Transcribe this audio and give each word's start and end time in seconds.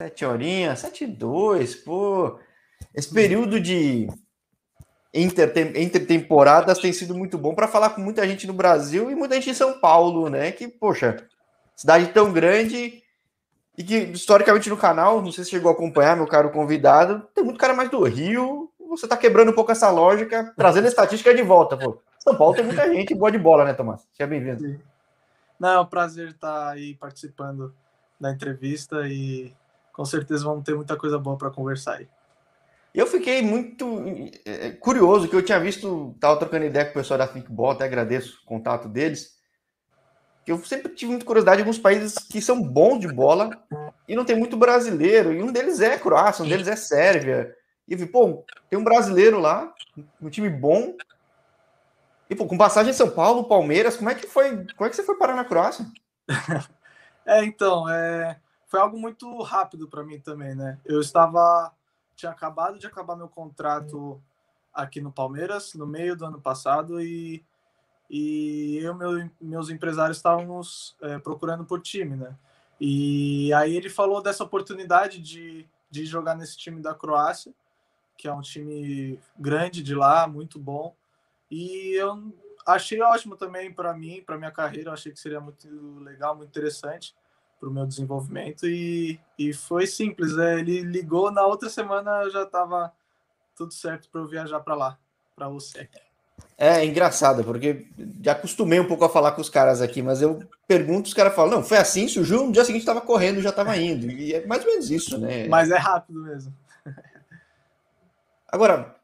Sete 0.00 0.24
horinhas, 0.24 0.80
sete 0.80 1.04
e 1.04 1.06
dois, 1.06 1.74
pô. 1.76 2.38
Esse 2.92 3.14
período 3.14 3.60
de 3.60 4.08
entre 5.12 6.00
temporadas 6.00 6.80
tem 6.80 6.92
sido 6.92 7.14
muito 7.14 7.38
bom 7.38 7.54
para 7.54 7.68
falar 7.68 7.90
com 7.90 8.00
muita 8.00 8.26
gente 8.26 8.44
no 8.44 8.52
Brasil 8.52 9.08
e 9.08 9.14
muita 9.14 9.36
gente 9.36 9.50
em 9.50 9.54
São 9.54 9.78
Paulo, 9.78 10.28
né? 10.28 10.50
Que, 10.50 10.66
poxa, 10.66 11.24
cidade 11.76 12.08
tão 12.08 12.32
grande 12.32 13.04
e 13.78 13.84
que 13.84 13.96
historicamente 13.98 14.68
no 14.68 14.76
canal, 14.76 15.22
não 15.22 15.30
sei 15.30 15.44
se 15.44 15.50
chegou 15.50 15.70
a 15.70 15.74
acompanhar, 15.74 16.16
meu 16.16 16.26
caro 16.26 16.50
convidado, 16.50 17.28
tem 17.32 17.44
muito 17.44 17.58
cara 17.58 17.72
mais 17.72 17.88
do 17.88 18.02
Rio. 18.02 18.72
Você 18.88 19.06
tá 19.06 19.16
quebrando 19.16 19.52
um 19.52 19.54
pouco 19.54 19.70
essa 19.70 19.90
lógica, 19.90 20.52
trazendo 20.56 20.86
a 20.86 20.88
estatística 20.88 21.32
de 21.32 21.42
volta, 21.42 21.76
pô. 21.76 22.00
São 22.18 22.36
Paulo 22.36 22.56
tem 22.56 22.64
muita 22.64 22.92
gente 22.92 23.14
boa 23.14 23.30
de 23.30 23.38
bola, 23.38 23.64
né, 23.64 23.74
Tomás? 23.74 24.04
Seja 24.12 24.26
bem-vindo. 24.26 24.80
Não, 25.58 25.68
é 25.68 25.80
um 25.80 25.86
prazer 25.86 26.30
estar 26.30 26.70
aí 26.70 26.94
participando 26.94 27.72
da 28.20 28.32
entrevista 28.32 29.06
e 29.06 29.52
com 29.94 30.04
certeza 30.04 30.44
vamos 30.44 30.64
ter 30.64 30.74
muita 30.74 30.96
coisa 30.96 31.18
boa 31.18 31.38
para 31.38 31.50
conversar 31.50 31.98
aí. 31.98 32.08
Eu 32.92 33.06
fiquei 33.06 33.42
muito 33.42 34.02
é, 34.44 34.70
curioso, 34.70 35.28
que 35.28 35.34
eu 35.34 35.44
tinha 35.44 35.58
visto, 35.58 36.12
estava 36.14 36.38
trocando 36.38 36.66
ideia 36.66 36.84
com 36.84 36.90
o 36.90 36.94
pessoal 36.94 37.18
da 37.18 37.26
Thinkball, 37.26 37.70
até 37.70 37.84
agradeço 37.84 38.40
o 38.42 38.44
contato 38.44 38.88
deles, 38.88 39.38
que 40.44 40.52
eu 40.52 40.58
sempre 40.58 40.92
tive 40.92 41.10
muita 41.12 41.24
curiosidade 41.24 41.56
de 41.56 41.62
alguns 41.62 41.78
países 41.78 42.14
que 42.18 42.40
são 42.40 42.60
bons 42.62 43.00
de 43.00 43.08
bola 43.08 43.50
e 44.06 44.14
não 44.14 44.24
tem 44.24 44.36
muito 44.36 44.56
brasileiro, 44.56 45.32
e 45.32 45.42
um 45.42 45.50
deles 45.50 45.80
é 45.80 45.98
Croácia, 45.98 46.44
um 46.44 46.48
deles 46.48 46.68
é 46.68 46.76
Sérvia. 46.76 47.54
E 47.86 47.96
vi, 47.96 48.06
pô, 48.06 48.44
tem 48.68 48.78
um 48.78 48.84
brasileiro 48.84 49.38
lá, 49.38 49.72
um 50.20 50.28
time 50.28 50.48
bom, 50.48 50.94
e 52.28 52.34
pô, 52.34 52.46
com 52.46 52.58
passagem 52.58 52.90
em 52.90 52.94
São 52.94 53.10
Paulo, 53.10 53.44
Palmeiras, 53.44 53.96
como 53.96 54.10
é 54.10 54.14
que 54.14 54.26
foi? 54.26 54.50
Como 54.74 54.86
é 54.86 54.90
que 54.90 54.96
você 54.96 55.02
foi 55.02 55.16
parar 55.16 55.36
na 55.36 55.44
Croácia? 55.44 55.86
é, 57.26 57.44
então, 57.44 57.88
é, 57.88 58.36
foi 58.74 58.80
algo 58.80 58.98
muito 58.98 59.40
rápido 59.42 59.86
para 59.86 60.02
mim 60.02 60.18
também, 60.18 60.52
né? 60.52 60.80
Eu 60.84 61.00
estava 61.00 61.72
tinha 62.16 62.32
acabado 62.32 62.76
de 62.76 62.88
acabar 62.88 63.14
meu 63.14 63.28
contrato 63.28 64.20
aqui 64.72 65.00
no 65.00 65.12
Palmeiras 65.12 65.74
no 65.74 65.86
meio 65.86 66.16
do 66.16 66.26
ano 66.26 66.40
passado 66.40 67.00
e 67.00 67.44
e 68.10 68.80
eu 68.82 68.92
meu, 68.92 69.30
meus 69.40 69.70
empresários 69.70 70.16
estávamos 70.16 70.96
é, 71.00 71.20
procurando 71.20 71.64
por 71.64 71.80
time, 71.80 72.16
né? 72.16 72.36
E 72.80 73.52
aí 73.52 73.76
ele 73.76 73.88
falou 73.88 74.20
dessa 74.20 74.42
oportunidade 74.42 75.20
de, 75.20 75.68
de 75.88 76.04
jogar 76.04 76.34
nesse 76.34 76.56
time 76.56 76.82
da 76.82 76.96
Croácia, 76.96 77.54
que 78.16 78.26
é 78.26 78.32
um 78.32 78.40
time 78.40 79.20
grande 79.38 79.84
de 79.84 79.94
lá, 79.94 80.26
muito 80.26 80.58
bom. 80.58 80.96
E 81.48 81.94
eu 81.94 82.34
achei 82.66 83.00
ótimo 83.00 83.36
também 83.36 83.72
para 83.72 83.94
mim, 83.94 84.20
para 84.20 84.36
minha 84.36 84.50
carreira, 84.50 84.88
eu 84.88 84.94
achei 84.94 85.12
que 85.12 85.20
seria 85.20 85.40
muito 85.40 85.68
legal, 86.00 86.34
muito 86.34 86.48
interessante 86.50 87.14
para 87.64 87.70
o 87.70 87.72
meu 87.72 87.86
desenvolvimento 87.86 88.66
e, 88.66 89.18
e 89.38 89.54
foi 89.54 89.86
simples. 89.86 90.36
Né? 90.36 90.60
Ele 90.60 90.82
ligou, 90.82 91.30
na 91.30 91.46
outra 91.46 91.70
semana 91.70 92.28
já 92.28 92.42
estava 92.42 92.92
tudo 93.56 93.72
certo 93.72 94.08
para 94.10 94.20
eu 94.20 94.26
viajar 94.26 94.60
para 94.60 94.74
lá, 94.74 94.98
para 95.34 95.48
você. 95.48 95.88
É, 96.58 96.80
é 96.80 96.84
engraçado, 96.84 97.42
porque 97.42 97.86
já 98.20 98.32
acostumei 98.32 98.78
um 98.78 98.86
pouco 98.86 99.04
a 99.04 99.08
falar 99.08 99.32
com 99.32 99.40
os 99.40 99.48
caras 99.48 99.80
aqui, 99.80 100.02
mas 100.02 100.20
eu 100.20 100.42
pergunto, 100.68 101.06
os 101.06 101.14
caras 101.14 101.34
falam, 101.34 101.52
não, 101.52 101.62
foi 101.64 101.78
assim, 101.78 102.06
surgiu, 102.06 102.44
no 102.44 102.52
dia 102.52 102.64
seguinte 102.64 102.82
estava 102.82 103.00
correndo, 103.00 103.40
já 103.40 103.50
estava 103.50 103.76
indo. 103.76 104.10
E 104.10 104.34
é 104.34 104.46
mais 104.46 104.62
ou 104.62 104.70
menos 104.70 104.90
isso, 104.90 105.16
né? 105.16 105.48
Mas 105.48 105.70
é 105.70 105.78
rápido 105.78 106.22
mesmo. 106.22 106.52
Agora, 108.48 108.94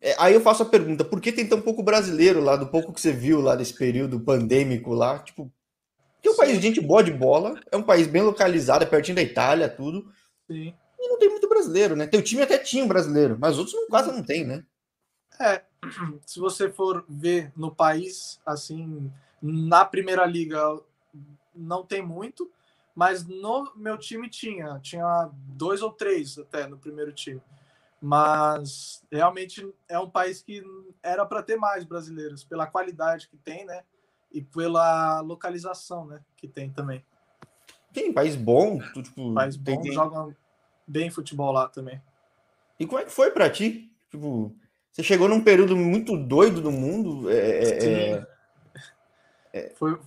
é, 0.00 0.16
aí 0.18 0.34
eu 0.34 0.40
faço 0.40 0.64
a 0.64 0.66
pergunta, 0.66 1.04
por 1.04 1.20
que 1.20 1.30
tem 1.30 1.46
tão 1.46 1.60
pouco 1.60 1.82
brasileiro 1.82 2.42
lá, 2.42 2.56
do 2.56 2.66
pouco 2.66 2.92
que 2.92 3.00
você 3.00 3.12
viu 3.12 3.40
lá 3.40 3.54
desse 3.54 3.74
período 3.74 4.18
pandêmico 4.18 4.92
lá? 4.92 5.18
Tipo, 5.18 5.52
um 6.32 6.36
país 6.36 6.56
de 6.56 6.62
gente 6.62 6.80
boa 6.80 7.02
de 7.02 7.12
bola, 7.12 7.60
é 7.70 7.76
um 7.76 7.82
país 7.82 8.06
bem 8.06 8.22
localizado, 8.22 8.84
é 8.84 8.86
pertinho 8.86 9.16
da 9.16 9.22
Itália, 9.22 9.68
tudo. 9.68 10.10
Sim. 10.46 10.74
E 10.98 11.08
não 11.08 11.18
tem 11.18 11.28
muito 11.28 11.48
brasileiro, 11.48 11.96
né? 11.96 12.06
Teu 12.06 12.22
time 12.22 12.42
até 12.42 12.58
tinha 12.58 12.84
um 12.84 12.88
brasileiro, 12.88 13.36
mas 13.38 13.58
outros 13.58 13.74
não, 13.74 13.88
quase 13.88 14.10
não 14.10 14.22
tem, 14.22 14.44
né? 14.44 14.64
É, 15.40 15.62
se 16.26 16.38
você 16.38 16.70
for 16.70 17.04
ver 17.08 17.52
no 17.56 17.74
país, 17.74 18.40
assim, 18.46 19.10
na 19.40 19.84
primeira 19.84 20.24
liga 20.24 20.80
não 21.54 21.84
tem 21.84 22.02
muito, 22.02 22.50
mas 22.94 23.26
no 23.26 23.72
meu 23.74 23.98
time 23.98 24.28
tinha, 24.28 24.78
tinha 24.80 25.30
dois 25.32 25.82
ou 25.82 25.90
três 25.90 26.38
até 26.38 26.66
no 26.66 26.78
primeiro 26.78 27.12
time. 27.12 27.42
Mas 28.00 29.04
realmente 29.10 29.72
é 29.88 29.98
um 29.98 30.10
país 30.10 30.42
que 30.42 30.62
era 31.02 31.24
para 31.24 31.42
ter 31.42 31.56
mais 31.56 31.84
brasileiros, 31.84 32.44
pela 32.44 32.66
qualidade 32.66 33.28
que 33.28 33.36
tem, 33.36 33.64
né? 33.64 33.82
E 34.32 34.42
pela 34.42 35.20
localização, 35.20 36.06
né? 36.06 36.20
Que 36.36 36.48
tem 36.48 36.70
também. 36.70 37.04
Tem 37.92 38.12
país 38.12 38.34
bom, 38.34 38.78
tu, 38.94 39.02
tipo, 39.02 39.34
país 39.34 39.56
bom, 39.56 39.80
tem... 39.82 39.92
joga 39.92 40.34
bem 40.86 41.10
futebol 41.10 41.52
lá 41.52 41.68
também. 41.68 42.00
E 42.80 42.86
como 42.86 43.00
é 43.00 43.04
que 43.04 43.12
foi 43.12 43.30
para 43.30 43.50
ti? 43.50 43.92
Tipo, 44.10 44.54
você 44.90 45.02
chegou 45.02 45.28
num 45.28 45.42
período 45.42 45.76
muito 45.76 46.16
doido 46.16 46.60
do 46.60 46.72
mundo, 46.72 47.30
é, 47.30 47.34
é, 47.34 47.84
é, 47.84 48.26
é 49.52 49.70
foi, 49.74 49.98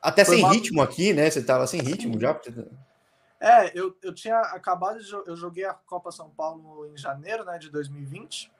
até 0.00 0.24
foi 0.24 0.36
sem 0.36 0.44
uma... 0.44 0.52
ritmo 0.52 0.82
aqui, 0.82 1.12
né? 1.12 1.30
Você 1.30 1.42
tava 1.42 1.66
sem 1.66 1.80
ritmo 1.80 2.18
já. 2.18 2.38
É, 3.38 3.78
eu, 3.78 3.94
eu 4.02 4.14
tinha 4.14 4.38
acabado 4.38 4.98
de 5.02 5.12
eu 5.12 5.36
joguei 5.36 5.64
a 5.64 5.74
Copa 5.74 6.10
São 6.10 6.30
Paulo 6.30 6.86
em 6.86 6.96
janeiro, 6.96 7.44
né, 7.44 7.58
de 7.58 7.70
2020. 7.70 8.50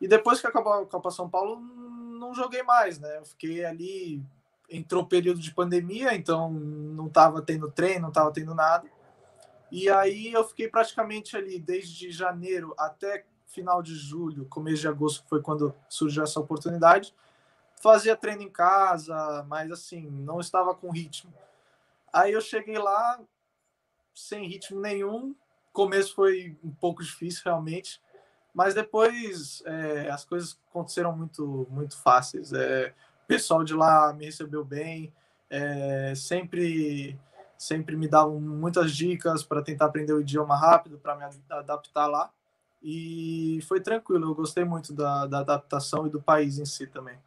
E 0.00 0.06
depois 0.06 0.40
que 0.40 0.46
acabou 0.46 0.72
a 0.74 0.86
Copa 0.86 1.10
São 1.10 1.28
Paulo, 1.28 1.58
não 1.58 2.34
joguei 2.34 2.62
mais, 2.62 2.98
né? 2.98 3.18
Eu 3.18 3.24
fiquei 3.24 3.64
ali 3.64 4.22
entrou 4.68 5.06
período 5.06 5.40
de 5.40 5.52
pandemia, 5.52 6.14
então 6.14 6.50
não 6.50 7.06
estava 7.06 7.40
tendo 7.40 7.70
treino, 7.70 8.02
não 8.02 8.08
estava 8.08 8.32
tendo 8.32 8.54
nada. 8.54 8.88
E 9.70 9.88
aí 9.88 10.32
eu 10.32 10.44
fiquei 10.44 10.68
praticamente 10.68 11.36
ali 11.36 11.58
desde 11.58 12.10
janeiro 12.10 12.74
até 12.78 13.24
final 13.46 13.82
de 13.82 13.94
julho, 13.94 14.46
começo 14.46 14.82
de 14.82 14.88
agosto, 14.88 15.24
foi 15.28 15.42
quando 15.42 15.74
surgiu 15.88 16.22
essa 16.22 16.38
oportunidade. 16.38 17.14
Fazia 17.80 18.16
treino 18.16 18.42
em 18.42 18.50
casa, 18.50 19.44
mas 19.48 19.70
assim, 19.70 20.08
não 20.10 20.40
estava 20.40 20.74
com 20.74 20.90
ritmo. 20.90 21.32
Aí 22.12 22.32
eu 22.32 22.40
cheguei 22.40 22.78
lá 22.78 23.20
sem 24.14 24.46
ritmo 24.46 24.80
nenhum. 24.80 25.34
Começo 25.72 26.14
foi 26.14 26.56
um 26.62 26.70
pouco 26.70 27.02
difícil 27.02 27.42
realmente, 27.44 28.02
mas 28.52 28.74
depois 28.74 29.62
é, 29.64 30.10
as 30.10 30.24
coisas 30.24 30.58
aconteceram 30.68 31.16
muito 31.16 31.66
muito 31.70 31.96
fáceis. 32.02 32.52
É, 32.52 32.94
pessoal 33.28 33.62
de 33.62 33.74
lá 33.74 34.12
me 34.12 34.24
recebeu 34.24 34.64
bem, 34.64 35.12
é, 35.50 36.14
sempre 36.16 37.16
sempre 37.58 37.96
me 37.96 38.08
davam 38.08 38.40
muitas 38.40 38.92
dicas 38.92 39.42
para 39.42 39.62
tentar 39.62 39.86
aprender 39.86 40.12
o 40.12 40.20
idioma 40.20 40.56
rápido, 40.56 40.96
para 40.96 41.16
me 41.16 41.24
adaptar 41.50 42.06
lá. 42.06 42.30
E 42.80 43.58
foi 43.66 43.80
tranquilo, 43.80 44.30
eu 44.30 44.34
gostei 44.34 44.64
muito 44.64 44.92
da, 44.94 45.26
da 45.26 45.40
adaptação 45.40 46.06
e 46.06 46.10
do 46.10 46.22
país 46.22 46.58
em 46.58 46.64
si 46.64 46.86
também. 46.86 47.18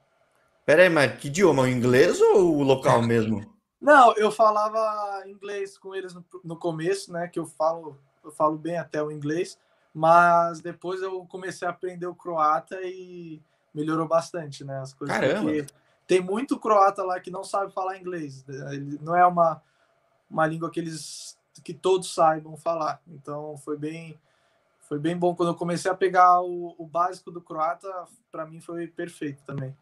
Peraí, 0.66 0.90
mas 0.90 1.20
que 1.20 1.28
idioma? 1.28 1.64
O 1.64 1.68
inglês 1.68 2.22
ou 2.22 2.56
o 2.58 2.64
local 2.64 3.02
mesmo? 3.04 3.46
Não, 3.80 4.14
eu 4.16 4.32
falava 4.32 5.24
inglês 5.28 5.78
com 5.78 5.94
eles 5.94 6.14
no, 6.14 6.24
no 6.44 6.56
começo, 6.56 7.12
né? 7.12 7.28
Que 7.28 7.40
eu 7.40 7.46
falo, 7.46 7.98
eu 8.24 8.32
falo 8.32 8.58
bem 8.58 8.78
até 8.78 9.04
o 9.04 9.12
inglês, 9.12 9.60
mas 9.94 10.62
depois 10.62 11.02
eu 11.02 11.26
comecei 11.26 11.68
a 11.68 11.72
aprender 11.72 12.08
o 12.08 12.16
croata 12.16 12.80
e 12.84 13.42
melhorou 13.74 14.08
bastante, 14.08 14.64
né? 14.64 14.80
As 14.80 14.94
coisas 14.94 15.18
Caramba! 15.18 15.42
Porque 15.42 15.66
tem 16.12 16.20
muito 16.20 16.60
croata 16.60 17.04
lá 17.04 17.22
que 17.22 17.32
não 17.32 17.42
sabe 17.42 17.72
falar 17.72 17.98
inglês. 17.98 18.44
Não 19.00 19.16
é 19.16 19.26
uma, 19.26 19.64
uma 20.30 20.46
língua 20.46 20.70
que 20.70 20.78
eles 20.78 21.38
que 21.64 21.74
todos 21.74 22.14
saibam 22.14 22.58
falar. 22.58 23.02
Então 23.08 23.56
foi 23.56 23.78
bem 23.78 24.20
foi 24.90 25.00
bem 25.00 25.16
bom 25.16 25.34
quando 25.34 25.54
eu 25.54 25.56
comecei 25.56 25.90
a 25.90 25.96
pegar 25.96 26.42
o, 26.42 26.76
o 26.78 26.86
básico 26.86 27.32
do 27.32 27.40
croata. 27.40 27.88
Para 28.30 28.46
mim 28.46 28.60
foi 28.60 28.88
perfeito 28.88 29.42
também. 29.46 29.74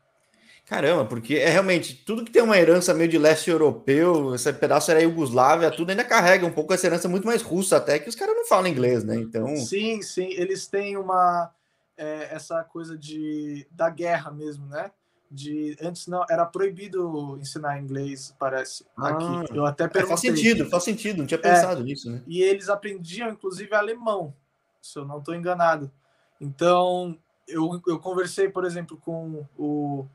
Caramba, 0.67 1.03
porque 1.03 1.33
é 1.33 1.49
realmente 1.49 1.95
tudo 1.95 2.23
que 2.23 2.31
tem 2.31 2.43
uma 2.43 2.59
herança 2.59 2.93
meio 2.93 3.09
de 3.09 3.17
leste 3.17 3.49
europeu, 3.49 4.35
esse 4.35 4.53
pedaço 4.53 4.91
era 4.91 5.01
Iugoslávia, 5.01 5.71
tudo 5.71 5.89
ainda 5.89 6.03
carrega 6.03 6.45
um 6.45 6.51
pouco 6.51 6.75
essa 6.75 6.85
herança 6.85 7.09
muito 7.09 7.25
mais 7.25 7.41
russa, 7.41 7.77
até 7.77 7.97
que 7.97 8.07
os 8.07 8.13
caras 8.13 8.35
não 8.35 8.45
falam 8.45 8.67
inglês, 8.67 9.03
né? 9.03 9.15
Então. 9.15 9.57
Sim, 9.57 10.03
sim, 10.03 10.29
eles 10.33 10.67
têm 10.67 10.95
uma. 10.95 11.51
É, 11.97 12.35
essa 12.35 12.63
coisa 12.63 12.95
de 12.95 13.67
da 13.71 13.89
guerra 13.89 14.29
mesmo, 14.29 14.67
né? 14.67 14.91
De 15.31 15.77
antes 15.81 16.07
não 16.07 16.25
era 16.29 16.45
proibido 16.45 17.37
ensinar 17.39 17.79
inglês 17.79 18.35
parece 18.39 18.83
ah, 18.97 19.09
aqui 19.09 19.55
eu 19.55 19.65
até 19.65 19.87
perguntei 19.87 20.03
é, 20.03 20.07
faz 20.07 20.19
sentido 20.21 20.69
faz 20.69 20.83
sentido 20.83 21.17
não 21.19 21.27
tinha 21.27 21.37
é, 21.37 21.41
pensado 21.41 21.81
é, 21.81 21.83
nisso 21.83 22.09
né? 22.09 22.23
e 22.25 22.41
eles 22.41 22.67
aprendiam 22.67 23.29
inclusive 23.29 23.73
alemão 23.75 24.33
se 24.81 24.97
eu 24.97 25.05
não 25.05 25.19
estou 25.19 25.35
enganado. 25.35 25.91
Então 26.39 27.17
eu, 27.47 27.81
eu 27.87 27.99
conversei 27.99 28.49
por 28.49 28.65
exemplo 28.65 28.97
com 28.97 29.45
o, 29.57 30.07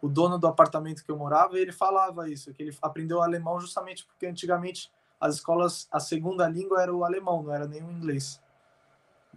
o 0.00 0.08
dono 0.08 0.38
do 0.38 0.46
apartamento 0.46 1.04
que 1.04 1.10
eu 1.10 1.16
morava 1.16 1.58
e 1.58 1.62
ele 1.62 1.72
falava 1.72 2.28
isso 2.28 2.52
que 2.52 2.62
ele 2.62 2.76
aprendeu 2.82 3.22
alemão 3.22 3.60
justamente 3.60 4.04
porque 4.04 4.26
antigamente 4.26 4.90
as 5.20 5.36
escolas 5.36 5.88
a 5.90 6.00
segunda 6.00 6.48
língua 6.48 6.82
era 6.82 6.94
o 6.94 7.04
alemão 7.04 7.42
não 7.42 7.52
era 7.52 7.66
o 7.66 7.74
inglês 7.74 8.40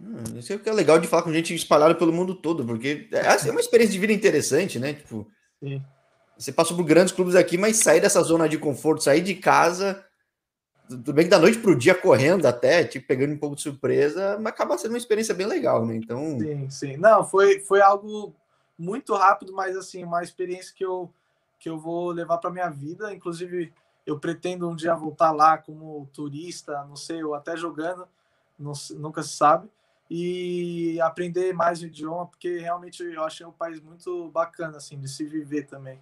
Hum, 0.00 0.38
isso 0.38 0.52
é 0.52 0.56
o 0.56 0.58
que 0.58 0.68
é 0.68 0.72
legal 0.72 0.98
de 0.98 1.06
falar 1.06 1.22
com 1.22 1.32
gente 1.32 1.54
espalhada 1.54 1.94
pelo 1.94 2.12
mundo 2.12 2.34
todo, 2.34 2.64
porque 2.64 3.08
é, 3.12 3.20
assim, 3.28 3.48
é 3.48 3.52
uma 3.52 3.60
experiência 3.60 3.92
de 3.92 3.98
vida 3.98 4.12
interessante, 4.12 4.78
né? 4.78 4.94
Tipo, 4.94 5.26
Sim. 5.62 5.82
você 6.36 6.52
passou 6.52 6.76
por 6.76 6.84
grandes 6.84 7.12
clubes 7.12 7.34
aqui, 7.34 7.56
mas 7.56 7.76
sair 7.76 8.00
dessa 8.00 8.22
zona 8.22 8.48
de 8.48 8.58
conforto, 8.58 9.04
sair 9.04 9.20
de 9.20 9.34
casa 9.34 10.04
tudo 10.88 11.12
bem 11.12 11.24
que 11.24 11.30
da 11.30 11.38
noite 11.38 11.58
para 11.58 11.70
o 11.70 11.76
dia 11.76 11.94
correndo 11.94 12.46
até, 12.46 12.84
tipo, 12.84 13.06
pegando 13.06 13.32
um 13.32 13.38
pouco 13.38 13.56
de 13.56 13.62
surpresa, 13.62 14.36
mas 14.38 14.52
acaba 14.52 14.76
sendo 14.76 14.92
uma 14.92 14.98
experiência 14.98 15.34
bem 15.34 15.46
legal, 15.46 15.84
né? 15.84 15.96
Então. 15.96 16.38
Sim, 16.38 16.70
sim. 16.70 16.96
Não, 16.96 17.24
foi, 17.24 17.60
foi 17.60 17.80
algo 17.80 18.34
muito 18.78 19.14
rápido, 19.14 19.52
mas 19.52 19.76
assim, 19.76 20.04
uma 20.04 20.22
experiência 20.22 20.74
que 20.74 20.84
eu, 20.84 21.10
que 21.58 21.68
eu 21.68 21.78
vou 21.78 22.10
levar 22.10 22.38
para 22.38 22.50
minha 22.50 22.68
vida. 22.68 23.14
Inclusive, 23.14 23.72
eu 24.06 24.18
pretendo 24.18 24.68
um 24.68 24.76
dia 24.76 24.94
voltar 24.94 25.32
lá 25.32 25.56
como 25.56 26.08
turista, 26.12 26.84
não 26.84 26.96
sei, 26.96 27.24
ou 27.24 27.34
até 27.34 27.56
jogando, 27.56 28.06
não, 28.58 28.72
nunca 28.96 29.22
se 29.22 29.36
sabe, 29.36 29.68
e 30.10 31.00
aprender 31.00 31.52
mais 31.52 31.80
o 31.80 31.86
idioma, 31.86 32.26
porque 32.26 32.58
realmente 32.58 33.02
eu 33.02 33.24
achei 33.24 33.44
um 33.46 33.52
país 33.52 33.80
muito 33.80 34.30
bacana, 34.30 34.76
assim, 34.76 34.98
de 35.00 35.08
se 35.08 35.24
viver 35.24 35.64
também. 35.64 35.98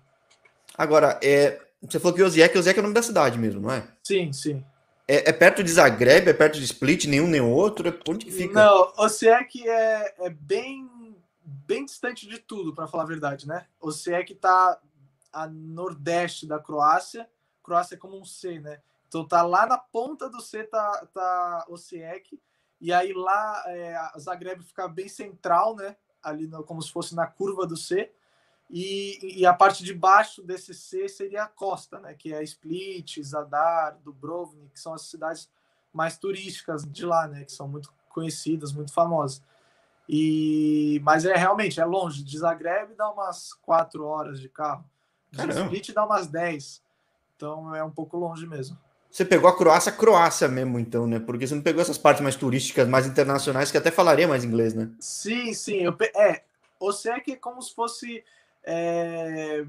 Agora, 0.76 1.19
é, 1.22 1.60
você 1.81 1.99
falou 2.00 2.14
que 2.14 2.22
Osijek, 2.22 2.56
Osijek 2.56 2.78
é 2.78 2.81
o 2.81 2.82
nome 2.82 2.94
da 2.94 3.02
cidade 3.02 3.38
mesmo, 3.38 3.60
não 3.60 3.72
é? 3.72 3.87
Sim, 4.02 4.32
sim. 4.32 4.64
É, 5.06 5.31
é, 5.31 5.32
perto 5.32 5.62
de 5.62 5.70
Zagreb, 5.70 6.28
é 6.28 6.32
perto 6.32 6.58
de 6.58 6.64
Split, 6.64 7.06
nenhum 7.06 7.26
nem 7.26 7.40
outro? 7.40 7.88
É, 7.88 7.99
onde 8.08 8.25
que 8.25 8.32
fica? 8.32 8.54
Não, 8.54 8.93
Osijek 8.96 9.69
é, 9.69 10.14
é 10.26 10.31
bem, 10.31 11.16
bem 11.44 11.84
distante 11.84 12.26
de 12.26 12.38
tudo, 12.38 12.75
para 12.75 12.87
falar 12.87 13.04
a 13.04 13.06
verdade, 13.06 13.46
né? 13.46 13.66
Osijek 13.81 14.32
está 14.32 14.78
a 15.32 15.46
nordeste 15.46 16.46
da 16.46 16.58
Croácia, 16.58 17.28
Croácia 17.62 17.94
é 17.94 17.99
como 17.99 18.19
um 18.19 18.25
C, 18.25 18.58
né? 18.58 18.81
Então 19.08 19.26
tá 19.26 19.43
lá 19.43 19.66
na 19.66 19.78
ponta 19.78 20.28
do 20.28 20.40
C 20.40 20.64
tá, 20.64 21.06
tá 21.12 21.66
Osijek, 21.69 22.40
e 22.82 22.93
aí 22.93 23.12
lá 23.12 23.62
é, 23.69 23.96
Zagreb 24.19 24.61
fica 24.64 24.88
bem 24.88 25.08
central, 25.08 25.76
né? 25.76 25.94
Ali 26.20 26.49
no, 26.49 26.64
como 26.64 26.82
se 26.82 26.90
fosse 26.90 27.14
na 27.14 27.29
curva 27.29 27.64
do 27.64 27.76
C, 27.76 28.11
e, 28.69 29.40
e, 29.40 29.46
a 29.46 29.52
parte 29.52 29.84
de 29.84 29.93
baixo 29.93 30.43
desse 30.43 30.73
C 30.73 31.06
seria 31.06 31.44
a 31.44 31.49
costa, 31.49 32.00
né? 32.00 32.14
Que 32.14 32.32
é 32.32 32.43
Split, 32.43 33.20
Zadar, 33.23 33.99
Dubrovnik, 34.02 34.70
que 34.73 34.81
são 34.81 34.94
as 34.94 35.02
cidades 35.02 35.49
mais 35.93 36.17
turísticas 36.17 36.82
de 36.90 37.05
lá, 37.05 37.29
né? 37.29 37.44
Que 37.44 37.52
são 37.52 37.69
muito 37.69 37.93
conhecidas, 38.08 38.73
muito 38.73 38.93
famosas. 38.93 39.43
E 40.08 41.00
mas 41.05 41.25
é 41.25 41.37
realmente 41.37 41.81
é 41.81 41.85
longe. 41.85 42.25
De 42.25 42.38
Zagreb 42.38 42.94
dá 42.94 43.11
umas 43.11 43.52
quatro 43.52 44.06
horas 44.06 44.40
de 44.40 44.49
carro. 44.49 44.85
De. 45.31 45.46
Split 45.50 45.93
dá 45.93 46.05
umas 46.05 46.26
10. 46.26 46.82
Então 47.37 47.75
é 47.75 47.85
um 47.85 47.90
pouco 47.90 48.17
longe 48.17 48.46
mesmo. 48.46 48.76
Você 49.12 49.26
pegou 49.26 49.49
a 49.49 49.55
Croácia, 49.55 49.93
Croácia 49.93 50.49
mesmo, 50.49 50.79
então, 50.79 51.06
né? 51.06 51.20
Porque 51.20 51.47
você 51.47 51.55
não 51.55 51.61
pegou 51.61 51.82
essas 51.82 51.99
partes 51.99 52.23
mais 52.23 52.35
turísticas, 52.35 52.88
mais 52.88 53.06
internacionais, 53.06 53.70
que 53.70 53.76
até 53.76 53.91
falaria 53.91 54.26
mais 54.26 54.43
inglês, 54.43 54.73
né? 54.73 54.88
Sim, 54.99 55.53
sim. 55.53 55.76
Eu 55.76 55.93
pe... 55.93 56.11
É, 56.17 56.43
que 57.23 57.32
é 57.32 57.37
como 57.37 57.61
se 57.61 57.75
fosse 57.75 58.25
é, 58.64 59.64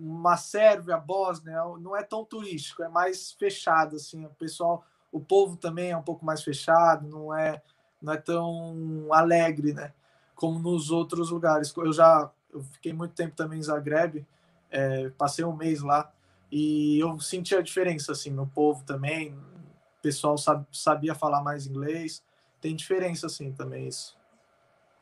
uma 0.00 0.36
Sérvia, 0.36 0.96
Bósnia, 0.96 1.62
não 1.80 1.96
é 1.96 2.02
tão 2.02 2.24
turístico, 2.24 2.82
é 2.82 2.88
mais 2.88 3.32
fechado, 3.32 3.96
assim, 3.96 4.24
o 4.24 4.30
pessoal, 4.30 4.84
o 5.12 5.20
povo 5.20 5.56
também 5.56 5.90
é 5.90 5.96
um 5.96 6.02
pouco 6.02 6.24
mais 6.24 6.42
fechado, 6.42 7.06
não 7.06 7.34
é, 7.34 7.62
não 8.02 8.12
é 8.12 8.16
tão 8.16 9.08
alegre, 9.12 9.72
né, 9.72 9.92
como 10.34 10.58
nos 10.58 10.90
outros 10.90 11.30
lugares. 11.30 11.72
Eu 11.76 11.92
já 11.92 12.30
eu 12.52 12.62
fiquei 12.62 12.92
muito 12.92 13.14
tempo 13.14 13.36
também 13.36 13.58
em 13.58 13.62
Zagreb, 13.62 14.26
é, 14.70 15.10
passei 15.10 15.44
um 15.44 15.54
mês 15.54 15.82
lá, 15.82 16.10
e 16.50 16.98
eu 16.98 17.18
senti 17.20 17.54
a 17.54 17.60
diferença, 17.60 18.12
assim, 18.12 18.30
no 18.30 18.46
povo 18.46 18.84
também, 18.84 19.32
o 19.32 20.02
pessoal 20.02 20.36
sabia 20.72 21.14
falar 21.14 21.42
mais 21.42 21.66
inglês, 21.66 22.22
tem 22.60 22.74
diferença, 22.74 23.26
assim, 23.26 23.52
também 23.52 23.86
isso. 23.88 24.16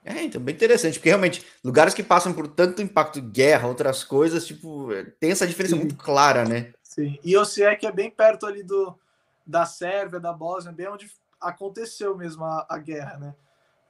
É, 0.05 0.23
então, 0.23 0.41
bem 0.41 0.55
interessante, 0.55 0.99
porque 0.99 1.09
realmente, 1.09 1.45
lugares 1.65 1.93
que 1.93 2.03
passam 2.03 2.33
por 2.33 2.47
tanto 2.47 2.81
impacto 2.81 3.21
de 3.21 3.29
guerra, 3.29 3.67
outras 3.67 4.05
coisas, 4.05 4.47
tipo, 4.47 4.89
tem 5.19 5.33
essa 5.33 5.47
diferença 5.47 5.75
Sim. 5.75 5.81
muito 5.81 5.97
clara, 5.97 6.45
né? 6.45 6.73
Sim, 6.83 7.19
e 7.25 7.37
Osijek 7.37 7.85
é 7.85 7.93
bem 7.93 8.11
perto 8.11 8.47
ali 8.47 8.63
do, 8.63 8.97
da 9.45 9.67
Sérvia, 9.67 10.21
da 10.21 10.33
Bósnia, 10.33 10.73
bem 10.73 10.89
onde 10.89 11.11
aconteceu 11.41 12.17
mesmo 12.17 12.45
a, 12.45 12.67
a 12.69 12.79
guerra, 12.79 13.19
né? 13.19 13.35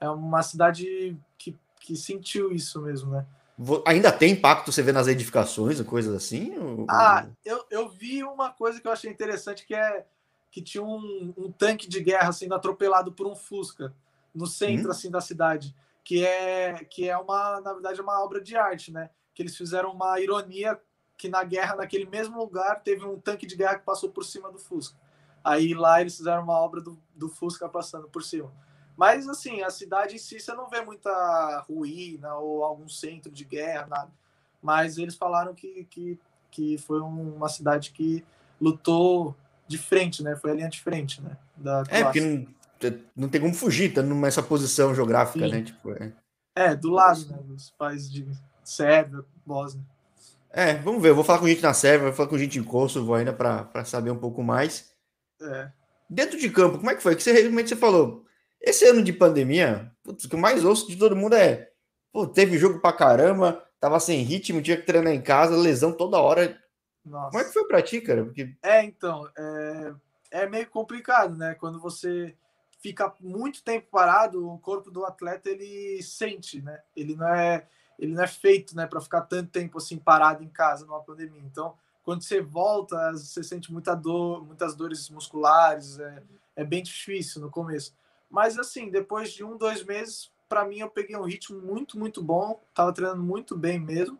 É 0.00 0.08
uma 0.08 0.42
cidade 0.42 1.16
que, 1.38 1.56
que 1.80 1.96
sentiu 1.96 2.52
isso 2.52 2.80
mesmo, 2.82 3.12
né? 3.12 3.26
Ainda 3.86 4.12
tem 4.12 4.32
impacto, 4.32 4.70
você 4.70 4.82
vê 4.82 4.92
nas 4.92 5.06
edificações 5.06 5.80
ou 5.80 5.86
coisas 5.86 6.14
assim? 6.14 6.56
Ou... 6.58 6.86
Ah, 6.90 7.26
eu, 7.44 7.64
eu 7.70 7.88
vi 7.88 8.22
uma 8.22 8.50
coisa 8.50 8.80
que 8.80 8.86
eu 8.86 8.92
achei 8.92 9.10
interessante, 9.10 9.66
que 9.66 9.74
é 9.74 10.04
que 10.50 10.62
tinha 10.62 10.82
um, 10.82 11.34
um 11.36 11.52
tanque 11.52 11.88
de 11.88 12.00
guerra 12.00 12.32
sendo 12.32 12.54
atropelado 12.54 13.12
por 13.12 13.26
um 13.26 13.36
Fusca 13.36 13.94
no 14.34 14.46
centro, 14.46 14.88
hum? 14.88 14.90
assim, 14.90 15.10
da 15.10 15.20
cidade 15.20 15.74
que 16.06 16.24
é 16.24 16.84
que 16.88 17.08
é 17.08 17.18
uma, 17.18 17.60
na 17.60 17.72
verdade, 17.72 18.00
uma 18.00 18.22
obra 18.22 18.40
de 18.40 18.56
arte, 18.56 18.92
né? 18.92 19.10
Que 19.34 19.42
eles 19.42 19.56
fizeram 19.56 19.90
uma 19.90 20.20
ironia 20.20 20.80
que 21.18 21.28
na 21.28 21.42
guerra, 21.42 21.74
naquele 21.74 22.06
mesmo 22.06 22.38
lugar, 22.38 22.80
teve 22.84 23.04
um 23.04 23.18
tanque 23.18 23.44
de 23.44 23.56
guerra 23.56 23.80
que 23.80 23.84
passou 23.84 24.08
por 24.10 24.24
cima 24.24 24.52
do 24.52 24.56
Fusca. 24.56 24.96
Aí 25.42 25.74
lá 25.74 26.00
eles 26.00 26.16
fizeram 26.16 26.44
uma 26.44 26.60
obra 26.60 26.80
do, 26.80 26.96
do 27.12 27.28
Fusca 27.28 27.68
passando 27.68 28.08
por 28.08 28.22
cima. 28.22 28.52
Mas 28.96 29.28
assim, 29.28 29.62
a 29.62 29.70
cidade 29.70 30.16
em 30.16 30.18
si 30.18 30.40
você 30.40 30.52
não 30.54 30.68
vê 30.68 30.80
muita 30.80 31.64
ruína 31.68 32.34
ou 32.36 32.64
algum 32.64 32.88
centro 32.88 33.30
de 33.30 33.44
guerra, 33.44 33.86
nada. 33.86 34.10
Mas 34.62 34.96
eles 34.98 35.14
falaram 35.14 35.54
que, 35.54 35.84
que, 35.90 36.18
que 36.50 36.78
foi 36.78 37.00
uma 37.00 37.48
cidade 37.48 37.90
que 37.90 38.24
lutou 38.60 39.36
de 39.68 39.78
frente, 39.78 40.22
né? 40.22 40.34
Foi 40.36 40.50
a 40.50 40.54
linha 40.54 40.68
de 40.68 40.80
frente, 40.80 41.20
né? 41.20 41.36
Da 41.56 41.84
é, 41.88 42.04
porque 42.04 42.48
não 43.14 43.28
tem 43.28 43.40
como 43.40 43.54
fugir, 43.54 43.92
tá 43.92 44.02
nessa 44.02 44.42
posição 44.42 44.94
geográfica, 44.94 45.46
Sim. 45.46 45.52
né? 45.52 45.62
Tipo, 45.62 45.92
é. 45.92 46.12
é, 46.54 46.74
do 46.74 46.90
lado 46.90 47.26
né, 47.28 47.38
dos 47.44 47.70
países 47.70 48.10
de 48.10 48.26
Sérvia, 48.64 49.24
Bósnia. 49.44 49.84
É, 50.50 50.74
vamos 50.74 51.02
ver. 51.02 51.10
Eu 51.10 51.14
vou 51.14 51.24
falar 51.24 51.38
com 51.38 51.48
gente 51.48 51.62
na 51.62 51.74
Sérvia, 51.74 52.08
vou 52.08 52.16
falar 52.16 52.28
com 52.28 52.38
gente 52.38 52.58
em 52.58 52.64
Kosovo 52.64 53.14
ainda 53.14 53.32
para 53.32 53.84
saber 53.84 54.10
um 54.10 54.18
pouco 54.18 54.42
mais. 54.42 54.90
É. 55.40 55.70
Dentro 56.08 56.38
de 56.38 56.48
campo, 56.48 56.78
como 56.78 56.90
é 56.90 56.94
que 56.94 57.02
foi? 57.02 57.14
Que 57.14 57.22
você 57.22 57.32
realmente 57.32 57.68
você 57.68 57.76
falou. 57.76 58.25
Esse 58.60 58.86
ano 58.86 59.02
de 59.02 59.12
pandemia, 59.12 59.92
putz, 60.02 60.24
o 60.24 60.28
que 60.28 60.34
eu 60.34 60.40
mais 60.40 60.64
ouço 60.64 60.88
de 60.88 60.96
todo 60.96 61.16
mundo 61.16 61.34
é: 61.34 61.70
pô, 62.12 62.26
teve 62.26 62.58
jogo 62.58 62.80
pra 62.80 62.92
caramba, 62.92 63.64
tava 63.78 64.00
sem 64.00 64.22
ritmo, 64.22 64.62
tinha 64.62 64.76
que 64.76 64.86
treinar 64.86 65.12
em 65.12 65.22
casa, 65.22 65.56
lesão 65.56 65.92
toda 65.92 66.20
hora. 66.20 66.60
Nossa. 67.04 67.30
Como 67.30 67.42
é 67.42 67.44
que 67.44 67.52
foi 67.52 67.68
pra 67.68 67.82
ti, 67.82 68.00
cara? 68.00 68.24
Porque... 68.24 68.56
É, 68.62 68.82
então, 68.82 69.28
é, 69.38 69.94
é 70.30 70.46
meio 70.48 70.68
complicado, 70.68 71.36
né? 71.36 71.54
Quando 71.54 71.78
você 71.78 72.34
fica 72.80 73.12
muito 73.20 73.62
tempo 73.62 73.86
parado, 73.90 74.48
o 74.48 74.58
corpo 74.58 74.90
do 74.90 75.04
atleta 75.04 75.48
ele 75.48 76.02
sente, 76.02 76.60
né? 76.60 76.80
Ele 76.94 77.14
não 77.14 77.28
é 77.28 77.66
ele 77.98 78.14
não 78.14 78.22
é 78.22 78.26
feito, 78.26 78.76
né, 78.76 78.86
para 78.86 79.00
ficar 79.00 79.22
tanto 79.22 79.50
tempo 79.50 79.78
assim 79.78 79.96
parado 79.96 80.44
em 80.44 80.48
casa 80.48 80.84
numa 80.84 81.02
pandemia. 81.02 81.40
Então, 81.44 81.74
quando 82.02 82.22
você 82.22 82.40
volta, 82.40 83.12
você 83.12 83.42
sente 83.42 83.72
muita 83.72 83.94
dor, 83.94 84.44
muitas 84.44 84.74
dores 84.74 85.08
musculares, 85.08 85.98
é, 85.98 86.22
é 86.56 86.64
bem 86.64 86.82
difícil 86.82 87.40
no 87.40 87.50
começo. 87.50 87.94
Mas 88.30 88.58
assim, 88.58 88.90
depois 88.90 89.32
de 89.32 89.44
um, 89.44 89.56
dois 89.56 89.84
meses, 89.84 90.30
para 90.48 90.64
mim 90.64 90.78
eu 90.78 90.90
peguei 90.90 91.16
um 91.16 91.24
ritmo 91.24 91.60
muito, 91.60 91.98
muito 91.98 92.22
bom, 92.22 92.60
tava 92.74 92.92
treinando 92.92 93.22
muito 93.22 93.56
bem 93.56 93.78
mesmo. 93.78 94.18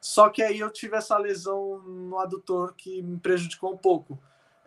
Só 0.00 0.30
que 0.30 0.42
aí 0.42 0.58
eu 0.58 0.70
tive 0.70 0.96
essa 0.96 1.18
lesão 1.18 1.78
no 1.80 2.18
adutor 2.18 2.74
que 2.74 3.02
me 3.02 3.18
prejudicou 3.18 3.72
um 3.72 3.76
pouco. 3.76 4.18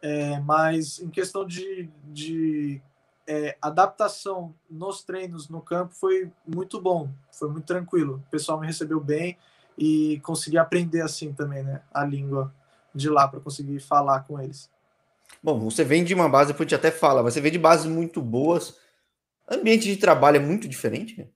É, 0.01 0.39
mas 0.41 0.99
em 0.99 1.09
questão 1.09 1.45
de, 1.45 1.89
de 2.05 2.81
é, 3.25 3.57
adaptação 3.61 4.53
nos 4.69 5.01
treinos 5.01 5.47
no 5.47 5.61
campo 5.61 5.95
foi 5.95 6.31
muito 6.45 6.79
bom, 6.79 7.09
foi 7.31 7.49
muito 7.49 7.65
tranquilo. 7.65 8.21
O 8.27 8.29
pessoal 8.29 8.59
me 8.59 8.67
recebeu 8.67 8.99
bem 8.99 9.37
e 9.77 10.19
consegui 10.23 10.57
aprender 10.57 11.01
assim 11.01 11.33
também, 11.33 11.63
né, 11.63 11.81
a 11.93 12.03
língua 12.03 12.53
de 12.93 13.09
lá 13.09 13.27
para 13.27 13.39
conseguir 13.39 13.79
falar 13.79 14.21
com 14.21 14.39
eles. 14.39 14.69
Bom, 15.41 15.59
você 15.59 15.83
vem 15.83 16.03
de 16.03 16.13
uma 16.13 16.29
base, 16.29 16.51
depois 16.51 16.67
a 16.67 16.69
gente 16.69 16.79
até 16.79 16.91
fala, 16.91 17.23
você 17.23 17.41
vem 17.41 17.51
de 17.51 17.59
bases 17.59 17.85
muito 17.85 18.21
boas. 18.21 18.77
Ambiente 19.49 19.85
de 19.85 19.97
trabalho 19.97 20.37
é 20.37 20.39
muito 20.39 20.67
diferente? 20.67 21.29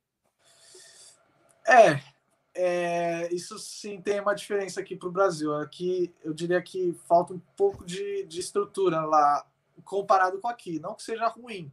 É, 1.68 2.00
é, 2.56 3.34
isso 3.34 3.60
sim 3.60 4.01
tem 4.01 4.20
uma 4.20 4.34
diferença 4.34 4.80
aqui 4.80 4.96
para 4.96 5.10
o 5.10 5.12
Brasil. 5.12 5.54
Aqui 5.56 6.13
eu 6.24 6.34
diria 6.34 6.62
que 6.62 6.98
falta 7.08 7.34
um 7.34 7.42
pouco 7.56 7.86
de, 7.86 8.24
de 8.24 8.39
estrutura 8.39 9.01
lá 9.01 9.46
comparado 9.84 10.39
com 10.39 10.48
aqui. 10.48 10.80
Não 10.80 10.96
que 10.96 11.04
seja 11.04 11.27
ruim, 11.27 11.72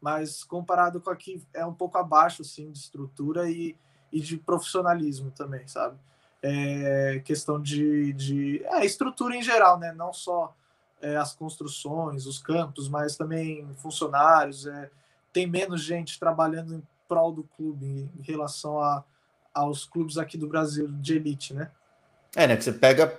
mas 0.00 0.42
comparado 0.42 1.00
com 1.00 1.10
aqui 1.10 1.42
é 1.54 1.64
um 1.64 1.74
pouco 1.74 1.98
abaixo 1.98 2.42
assim, 2.42 2.72
de 2.72 2.78
estrutura 2.78 3.48
e, 3.50 3.76
e 4.10 4.20
de 4.20 4.36
profissionalismo 4.36 5.30
também, 5.30 5.68
sabe? 5.68 5.98
É, 6.42 7.20
questão 7.24 7.60
de, 7.60 8.12
de 8.14 8.64
é, 8.64 8.84
estrutura 8.84 9.36
em 9.36 9.42
geral, 9.42 9.78
né? 9.78 9.92
Não 9.92 10.12
só 10.12 10.54
é, 11.00 11.16
as 11.16 11.34
construções, 11.34 12.26
os 12.26 12.38
campos, 12.38 12.88
mas 12.88 13.16
também 13.16 13.66
funcionários. 13.76 14.66
É, 14.66 14.90
tem 15.32 15.46
menos 15.46 15.82
gente 15.82 16.18
trabalhando 16.18 16.74
em 16.74 16.82
prol 17.08 17.32
do 17.32 17.44
clube 17.56 17.86
em 17.86 18.22
relação 18.22 18.80
a, 18.80 19.04
aos 19.52 19.84
clubes 19.84 20.18
aqui 20.18 20.36
do 20.36 20.48
Brasil 20.48 20.88
de 20.88 21.16
elite, 21.16 21.54
né? 21.54 21.70
É, 22.34 22.46
né? 22.46 22.54
Que 22.54 22.64
você 22.64 22.72
pega. 22.72 23.18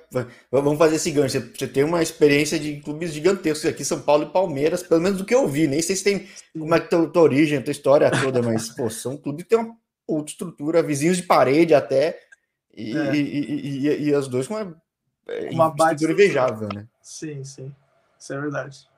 Vamos 0.52 0.78
fazer 0.78 0.98
esse 0.98 1.10
gancho. 1.10 1.40
Você 1.58 1.68
tem 1.68 1.84
uma 1.84 2.04
experiência 2.04 2.60
de 2.60 2.80
clubes 2.82 3.12
gigantescos 3.12 3.66
aqui, 3.66 3.84
São 3.84 4.00
Paulo 4.00 4.26
e 4.26 4.32
Palmeiras, 4.32 4.84
pelo 4.84 5.02
menos 5.02 5.18
do 5.18 5.26
que 5.26 5.34
eu 5.34 5.48
vi. 5.48 5.68
Nem 5.68 5.82
sei 5.82 5.96
se 5.96 6.04
tem 6.04 6.28
como 6.54 6.76
é 6.76 6.80
que 6.80 6.88
tua, 6.88 7.08
tua 7.10 7.24
origem, 7.24 7.62
tua 7.62 7.72
história 7.72 8.12
toda, 8.12 8.44
mas, 8.44 8.70
pô, 8.70 8.88
são 8.92 9.18
clubes 9.18 9.44
que 9.44 9.50
tem 9.50 9.58
uma 9.58 9.76
outra 10.06 10.32
estrutura, 10.32 10.84
vizinhos 10.84 11.18
de 11.18 11.24
parede 11.24 11.74
até. 11.74 12.20
E, 12.76 12.96
é. 12.96 13.16
e, 13.16 13.20
e, 13.20 13.88
e, 13.88 14.10
e, 14.10 14.14
as 14.14 14.28
duas 14.28 14.48
com 14.48 14.54
uma, 14.54 14.78
uma 15.52 15.70
estrutura 15.70 16.14
invejável, 16.14 16.70
né? 16.72 16.88
Sim, 17.08 17.42
sim. 17.46 17.74
Isso 18.20 18.34
é 18.34 18.42
verdade. 18.42 18.90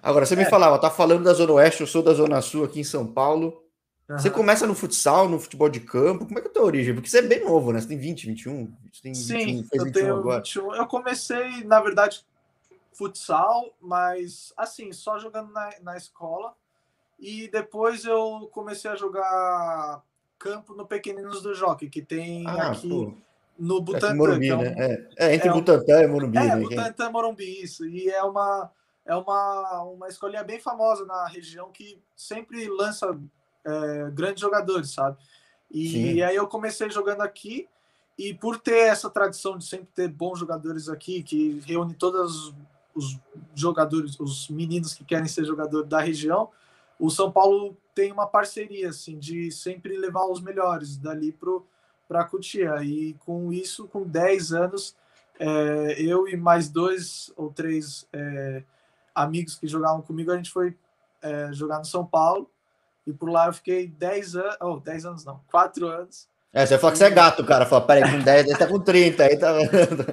Agora, 0.00 0.24
você 0.24 0.34
é. 0.34 0.36
me 0.36 0.44
falava, 0.44 0.78
tá 0.78 0.88
falando 0.88 1.24
da 1.24 1.34
Zona 1.34 1.54
Oeste, 1.54 1.80
eu 1.80 1.86
sou 1.86 2.00
da 2.00 2.14
Zona 2.14 2.40
Sul 2.40 2.64
aqui 2.64 2.78
em 2.78 2.84
São 2.84 3.04
Paulo. 3.04 3.60
Uhum. 4.08 4.16
Você 4.16 4.30
começa 4.30 4.68
no 4.68 4.74
futsal, 4.74 5.28
no 5.28 5.40
futebol 5.40 5.68
de 5.68 5.80
campo. 5.80 6.26
Como 6.26 6.38
é 6.38 6.42
que 6.42 6.46
é 6.46 6.50
a 6.50 6.54
tua 6.54 6.62
origem? 6.62 6.94
Porque 6.94 7.10
você 7.10 7.18
é 7.18 7.22
bem 7.22 7.44
novo, 7.44 7.72
né? 7.72 7.80
Você 7.80 7.88
tem 7.88 7.98
20, 7.98 8.28
21? 8.28 8.72
Você 8.92 9.02
tem 9.02 9.14
Sim, 9.14 9.38
21, 9.38 9.64
fez 9.64 9.80
eu 9.80 9.84
21 9.86 9.92
tenho 9.92 10.16
agora. 10.16 10.36
21. 10.36 10.74
Eu 10.76 10.86
comecei, 10.86 11.64
na 11.64 11.80
verdade, 11.80 12.24
futsal, 12.92 13.74
mas 13.80 14.52
assim, 14.56 14.92
só 14.92 15.18
jogando 15.18 15.52
na, 15.52 15.70
na 15.82 15.96
escola. 15.96 16.54
E 17.18 17.48
depois 17.48 18.04
eu 18.04 18.48
comecei 18.52 18.88
a 18.88 18.94
jogar 18.94 20.04
campo 20.38 20.72
no 20.72 20.86
Pequeninos 20.86 21.42
do 21.42 21.52
Jockey, 21.52 21.90
que 21.90 22.00
tem 22.00 22.46
ah, 22.46 22.70
aqui 22.70 22.88
pô. 22.88 23.12
No 23.58 23.80
Butantã. 23.80 24.10
É, 24.10 24.14
Morumbi, 24.14 24.48
é 24.48 24.56
um, 24.56 24.62
né? 24.62 24.74
é, 24.78 25.08
é 25.18 25.34
entre 25.34 25.48
é 25.48 25.52
Butantã 25.52 26.02
e 26.02 26.06
Morumbi. 26.06 26.38
É, 26.38 26.44
né? 26.44 26.56
Butantã 26.56 27.06
e 27.06 27.12
Morumbi, 27.12 27.62
isso. 27.62 27.86
E 27.86 28.08
é 28.08 28.22
uma, 28.22 28.70
é 29.04 29.14
uma, 29.16 29.82
uma 29.82 30.08
escolinha 30.08 30.44
bem 30.44 30.60
famosa 30.60 31.04
na 31.04 31.26
região 31.26 31.70
que 31.70 32.00
sempre 32.14 32.68
lança 32.68 33.18
é, 33.64 34.10
grandes 34.12 34.40
jogadores, 34.40 34.92
sabe? 34.92 35.16
E, 35.70 36.22
aí 36.22 36.36
eu 36.36 36.46
comecei 36.46 36.88
jogando 36.90 37.22
aqui 37.22 37.68
e 38.16 38.32
por 38.32 38.58
ter 38.58 38.88
essa 38.88 39.10
tradição 39.10 39.58
de 39.58 39.64
sempre 39.64 39.88
ter 39.94 40.08
bons 40.08 40.38
jogadores 40.38 40.88
aqui, 40.88 41.22
que 41.22 41.60
reúne 41.66 41.92
todos 41.94 42.54
os 42.94 43.18
jogadores, 43.54 44.18
os 44.18 44.48
meninos 44.48 44.94
que 44.94 45.04
querem 45.04 45.28
ser 45.28 45.44
jogador 45.44 45.84
da 45.84 46.00
região, 46.00 46.48
o 46.98 47.10
São 47.10 47.30
Paulo 47.30 47.76
tem 47.94 48.10
uma 48.10 48.26
parceria 48.26 48.88
assim 48.88 49.18
de 49.18 49.50
sempre 49.50 49.96
levar 49.98 50.26
os 50.26 50.40
melhores 50.40 50.96
dali 50.96 51.32
para 52.06 52.20
a 52.20 52.24
Cutia. 52.24 52.82
E 52.82 53.14
com 53.24 53.52
isso, 53.52 53.86
com 53.88 54.02
10 54.02 54.52
anos, 54.52 54.96
é, 55.38 55.96
eu 55.98 56.28
e 56.28 56.36
mais 56.36 56.68
dois 56.68 57.32
ou 57.36 57.50
três 57.52 58.06
é, 58.12 58.62
amigos 59.14 59.56
que 59.56 59.66
jogavam 59.66 60.02
comigo, 60.02 60.30
a 60.30 60.36
gente 60.36 60.50
foi 60.50 60.76
é, 61.22 61.52
jogar 61.52 61.78
no 61.78 61.84
São 61.84 62.04
Paulo. 62.04 62.50
E 63.06 63.12
por 63.12 63.30
lá 63.30 63.46
eu 63.46 63.52
fiquei 63.52 63.86
10 63.86 64.36
anos, 64.36 64.56
oh, 64.60 64.80
10 64.80 65.06
anos 65.06 65.24
não, 65.24 65.40
4 65.50 65.86
anos. 65.86 66.28
É, 66.52 66.64
você 66.64 66.78
fala 66.78 66.92
que 66.92 66.98
você 66.98 67.04
é 67.04 67.10
gato, 67.10 67.44
cara. 67.44 67.66
Fala, 67.66 67.86
peraí, 67.86 68.10
com 68.10 68.18
10, 68.18 68.46
ele 68.46 68.58
tá 68.58 68.66
com 68.66 68.80
30, 68.80 69.22
aí 69.22 69.38
tá 69.38 69.52
vendo? 69.52 70.06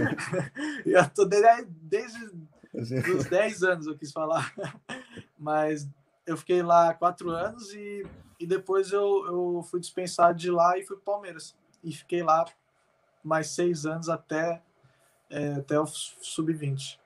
eu 0.86 1.10
tô 1.10 1.24
desde, 1.26 1.66
desde 1.82 2.30
os 2.74 3.26
10 3.26 3.62
anos, 3.62 3.86
eu 3.86 3.96
quis 3.96 4.10
falar. 4.10 4.52
Mas 5.38 5.86
eu 6.26 6.36
fiquei 6.36 6.62
lá 6.62 6.94
4 6.94 7.30
anos 7.30 7.72
e, 7.74 8.06
e 8.38 8.46
depois 8.46 8.92
eu, 8.92 9.26
eu 9.26 9.66
fui 9.68 9.80
dispensado 9.80 10.38
de 10.38 10.50
lá 10.50 10.78
e 10.78 10.82
fui 10.84 10.96
pro 10.96 11.14
Palmeiras. 11.14 11.54
E 11.82 11.92
fiquei 11.92 12.22
lá 12.22 12.44
mais 13.22 13.48
6 13.48 13.86
anos 13.86 14.08
até, 14.08 14.62
é, 15.30 15.54
até 15.54 15.78
o 15.78 15.86
sub-20. 15.86 16.98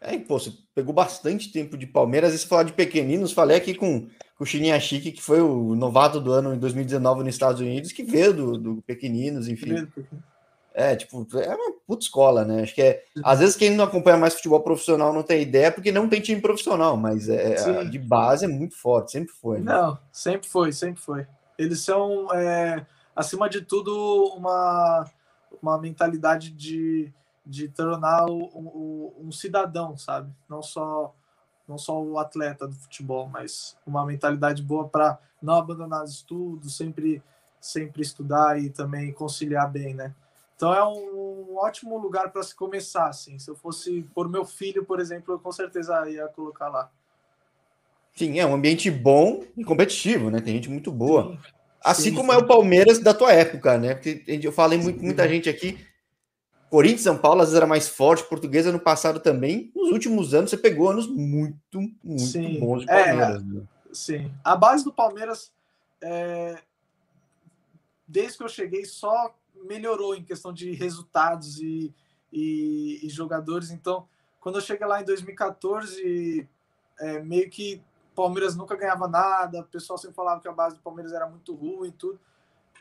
É, 0.00 0.18
pô, 0.18 0.38
você 0.38 0.52
pegou 0.74 0.92
bastante 0.92 1.50
tempo 1.50 1.78
de 1.78 1.86
Palmeiras. 1.86 2.34
E 2.34 2.38
se 2.38 2.46
falar 2.46 2.64
de 2.64 2.72
pequeninos, 2.72 3.32
falei 3.32 3.56
aqui 3.56 3.74
com, 3.74 4.08
com 4.36 4.44
o 4.44 4.46
Chininha 4.46 4.78
Chique, 4.78 5.12
que 5.12 5.22
foi 5.22 5.40
o 5.40 5.74
novato 5.74 6.20
do 6.20 6.30
ano 6.30 6.54
em 6.54 6.58
2019 6.58 7.24
nos 7.24 7.34
Estados 7.34 7.60
Unidos, 7.60 7.90
que 7.90 8.02
veio 8.02 8.34
do, 8.34 8.58
do 8.58 8.82
pequeninos, 8.82 9.48
enfim. 9.48 9.88
É, 10.74 10.96
tipo, 10.96 11.24
é 11.38 11.54
uma 11.54 11.72
puta 11.86 12.02
escola, 12.02 12.44
né? 12.44 12.62
Acho 12.62 12.74
que 12.74 12.82
é. 12.82 13.04
Às 13.22 13.38
vezes 13.38 13.56
quem 13.56 13.70
não 13.70 13.84
acompanha 13.84 14.16
mais 14.16 14.34
futebol 14.34 14.60
profissional 14.60 15.12
não 15.12 15.22
tem 15.22 15.40
ideia, 15.40 15.70
porque 15.70 15.92
não 15.92 16.08
tem 16.08 16.20
time 16.20 16.40
profissional, 16.40 16.96
mas 16.96 17.28
é, 17.28 17.84
de 17.84 17.98
base 17.98 18.44
é 18.44 18.48
muito 18.48 18.76
forte, 18.76 19.12
sempre 19.12 19.32
foi. 19.32 19.60
Né? 19.60 19.72
Não, 19.72 19.96
sempre 20.10 20.48
foi, 20.48 20.72
sempre 20.72 21.00
foi. 21.00 21.26
Eles 21.56 21.80
são, 21.80 22.32
é, 22.34 22.84
acima 23.14 23.48
de 23.48 23.60
tudo, 23.60 24.34
uma, 24.36 25.08
uma 25.62 25.78
mentalidade 25.78 26.50
de 26.50 27.12
de 27.44 27.68
tornar 27.68 28.24
o, 28.26 28.44
o, 28.54 29.14
um 29.20 29.30
cidadão, 29.30 29.96
sabe? 29.96 30.32
Não 30.48 30.62
só 30.62 31.14
não 31.66 31.78
só 31.78 32.02
o 32.02 32.18
atleta 32.18 32.68
do 32.68 32.74
futebol, 32.74 33.26
mas 33.26 33.74
uma 33.86 34.04
mentalidade 34.04 34.62
boa 34.62 34.86
para 34.86 35.18
não 35.40 35.54
abandonar 35.54 36.04
os 36.04 36.12
estudos, 36.12 36.76
sempre 36.76 37.22
sempre 37.58 38.02
estudar 38.02 38.60
e 38.60 38.68
também 38.68 39.12
conciliar 39.12 39.70
bem, 39.70 39.94
né? 39.94 40.14
Então 40.56 40.72
é 40.72 40.84
um 40.84 41.56
ótimo 41.56 41.98
lugar 41.98 42.30
para 42.30 42.42
se 42.42 42.54
começar, 42.54 43.08
assim. 43.08 43.38
Se 43.38 43.50
eu 43.50 43.56
fosse 43.56 44.02
por 44.14 44.28
meu 44.28 44.44
filho, 44.44 44.84
por 44.84 45.00
exemplo, 45.00 45.34
eu 45.34 45.38
com 45.38 45.50
certeza 45.50 46.08
ia 46.08 46.28
colocar 46.28 46.68
lá. 46.68 46.90
Sim, 48.14 48.38
é 48.38 48.46
um 48.46 48.54
ambiente 48.54 48.90
bom 48.90 49.42
e 49.56 49.64
competitivo, 49.64 50.30
né? 50.30 50.40
Tem 50.40 50.54
gente 50.54 50.70
muito 50.70 50.92
boa. 50.92 51.32
Sim, 51.32 51.38
assim 51.82 52.02
sim, 52.10 52.14
como 52.14 52.32
sim. 52.32 52.38
é 52.38 52.40
o 52.40 52.46
Palmeiras 52.46 53.00
da 53.00 53.12
tua 53.12 53.32
época, 53.32 53.76
né? 53.76 53.94
Porque 53.94 54.24
eu 54.26 54.52
falei 54.52 54.78
muito, 54.78 55.02
muita 55.02 55.28
gente 55.28 55.48
aqui 55.48 55.78
Corinthians 56.74 57.02
São 57.02 57.16
Paulo 57.16 57.40
às 57.40 57.50
vezes 57.50 57.56
era 57.56 57.68
mais 57.68 57.86
forte, 57.86 58.24
portuguesa 58.24 58.72
no 58.72 58.80
passado 58.80 59.20
também. 59.20 59.70
Nos 59.76 59.92
últimos 59.92 60.34
anos 60.34 60.50
você 60.50 60.56
pegou 60.56 60.90
anos 60.90 61.06
muito, 61.06 61.80
muito 62.02 62.22
sim, 62.24 62.58
bons 62.58 62.80
de 62.80 62.86
Palmeiras. 62.86 63.36
É, 63.36 63.38
né? 63.38 63.62
Sim. 63.92 64.32
A 64.42 64.56
base 64.56 64.82
do 64.82 64.92
Palmeiras, 64.92 65.52
é, 66.02 66.58
desde 68.08 68.38
que 68.38 68.42
eu 68.42 68.48
cheguei, 68.48 68.84
só 68.84 69.32
melhorou 69.54 70.14
em 70.14 70.24
questão 70.24 70.52
de 70.52 70.72
resultados 70.72 71.60
e, 71.60 71.94
e, 72.32 73.00
e 73.02 73.08
jogadores. 73.08 73.70
Então, 73.70 74.06
quando 74.40 74.56
eu 74.56 74.62
cheguei 74.62 74.86
lá 74.86 75.00
em 75.00 75.04
2014, 75.04 76.48
é, 76.98 77.20
meio 77.22 77.48
que 77.50 77.82
Palmeiras 78.14 78.54
nunca 78.54 78.76
ganhava 78.76 79.08
nada, 79.08 79.60
o 79.60 79.64
pessoal 79.64 79.98
sempre 79.98 80.14
falava 80.14 80.40
que 80.40 80.48
a 80.48 80.52
base 80.52 80.76
do 80.76 80.82
Palmeiras 80.82 81.12
era 81.12 81.28
muito 81.28 81.54
ruim 81.54 81.88
e 81.88 81.92
tudo. 81.92 82.20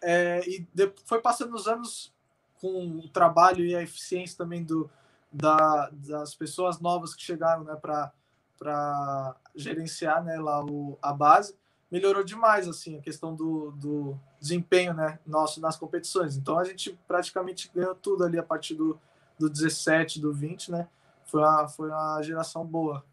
É, 0.02 0.42
e 0.48 0.68
foi 1.06 1.22
passando 1.22 1.56
os 1.56 1.68
anos, 1.68 2.14
com 2.60 3.00
o 3.00 3.10
trabalho 3.10 3.66
e 3.66 3.76
a 3.76 3.82
eficiência 3.82 4.38
também 4.38 4.64
do, 4.64 4.90
da, 5.32 5.90
das 5.92 6.36
pessoas 6.36 6.80
novas 6.80 7.16
que 7.16 7.22
chegaram 7.22 7.64
né, 7.64 7.76
para 7.76 9.36
gerenciar 9.56 10.24
né, 10.24 10.40
lá 10.40 10.64
o, 10.64 10.98
a 11.02 11.12
base, 11.12 11.56
melhorou 11.92 12.24
demais 12.24 12.68
assim 12.68 12.98
a 12.98 13.02
questão 13.02 13.36
do, 13.36 13.72
do 13.72 14.20
desempenho 14.44 14.94
né, 14.94 15.18
nosso 15.26 15.62
nas 15.62 15.78
competições. 15.78 16.36
Então 16.36 16.60
a 16.60 16.64
gente 16.64 16.98
praticamente 17.08 17.72
ganhou 17.74 17.96
tudo 17.96 18.24
ali 18.24 18.38
a 18.38 18.44
partir 18.44 18.76
do, 18.76 19.00
do 19.40 19.50
17, 19.50 20.20
do 20.20 20.34
20, 20.34 20.72
né? 20.72 20.88
Foi 21.26 21.42
uma, 21.42 21.68
foi 21.68 21.90
uma 21.90 22.22
geração 22.22 22.66
boa. 22.66 23.04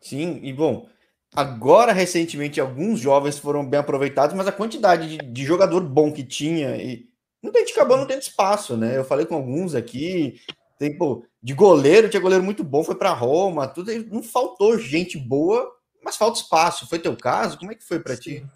Sim, 0.00 0.40
e 0.42 0.52
bom, 0.52 0.88
agora 1.34 1.92
recentemente 1.92 2.60
alguns 2.60 3.00
jovens 3.00 3.38
foram 3.38 3.68
bem 3.68 3.80
aproveitados, 3.80 4.34
mas 4.34 4.46
a 4.46 4.52
quantidade 4.52 5.16
de, 5.16 5.18
de 5.18 5.44
jogador 5.44 5.80
bom 5.82 6.12
que 6.12 6.24
tinha 6.24 6.76
e 6.76 7.12
Muita 7.42 7.58
gente 7.58 7.72
acabou 7.72 7.96
não 7.96 8.06
tendo 8.06 8.22
espaço, 8.22 8.76
né? 8.76 8.96
Eu 8.96 9.04
falei 9.04 9.26
com 9.26 9.34
alguns 9.34 9.74
aqui, 9.74 10.40
tem, 10.78 10.96
pô, 10.96 11.24
de 11.42 11.52
goleiro, 11.52 12.08
tinha 12.08 12.20
goleiro 12.20 12.44
muito 12.44 12.62
bom, 12.62 12.84
foi 12.84 12.94
para 12.94 13.12
Roma, 13.12 13.66
tudo, 13.66 13.90
não 14.12 14.22
faltou 14.22 14.78
gente 14.78 15.18
boa, 15.18 15.68
mas 16.04 16.16
falta 16.16 16.38
espaço. 16.38 16.88
Foi 16.88 17.00
teu 17.00 17.16
caso? 17.16 17.58
Como 17.58 17.72
é 17.72 17.74
que 17.74 17.82
foi 17.82 17.98
para 17.98 18.16
ti? 18.16 18.46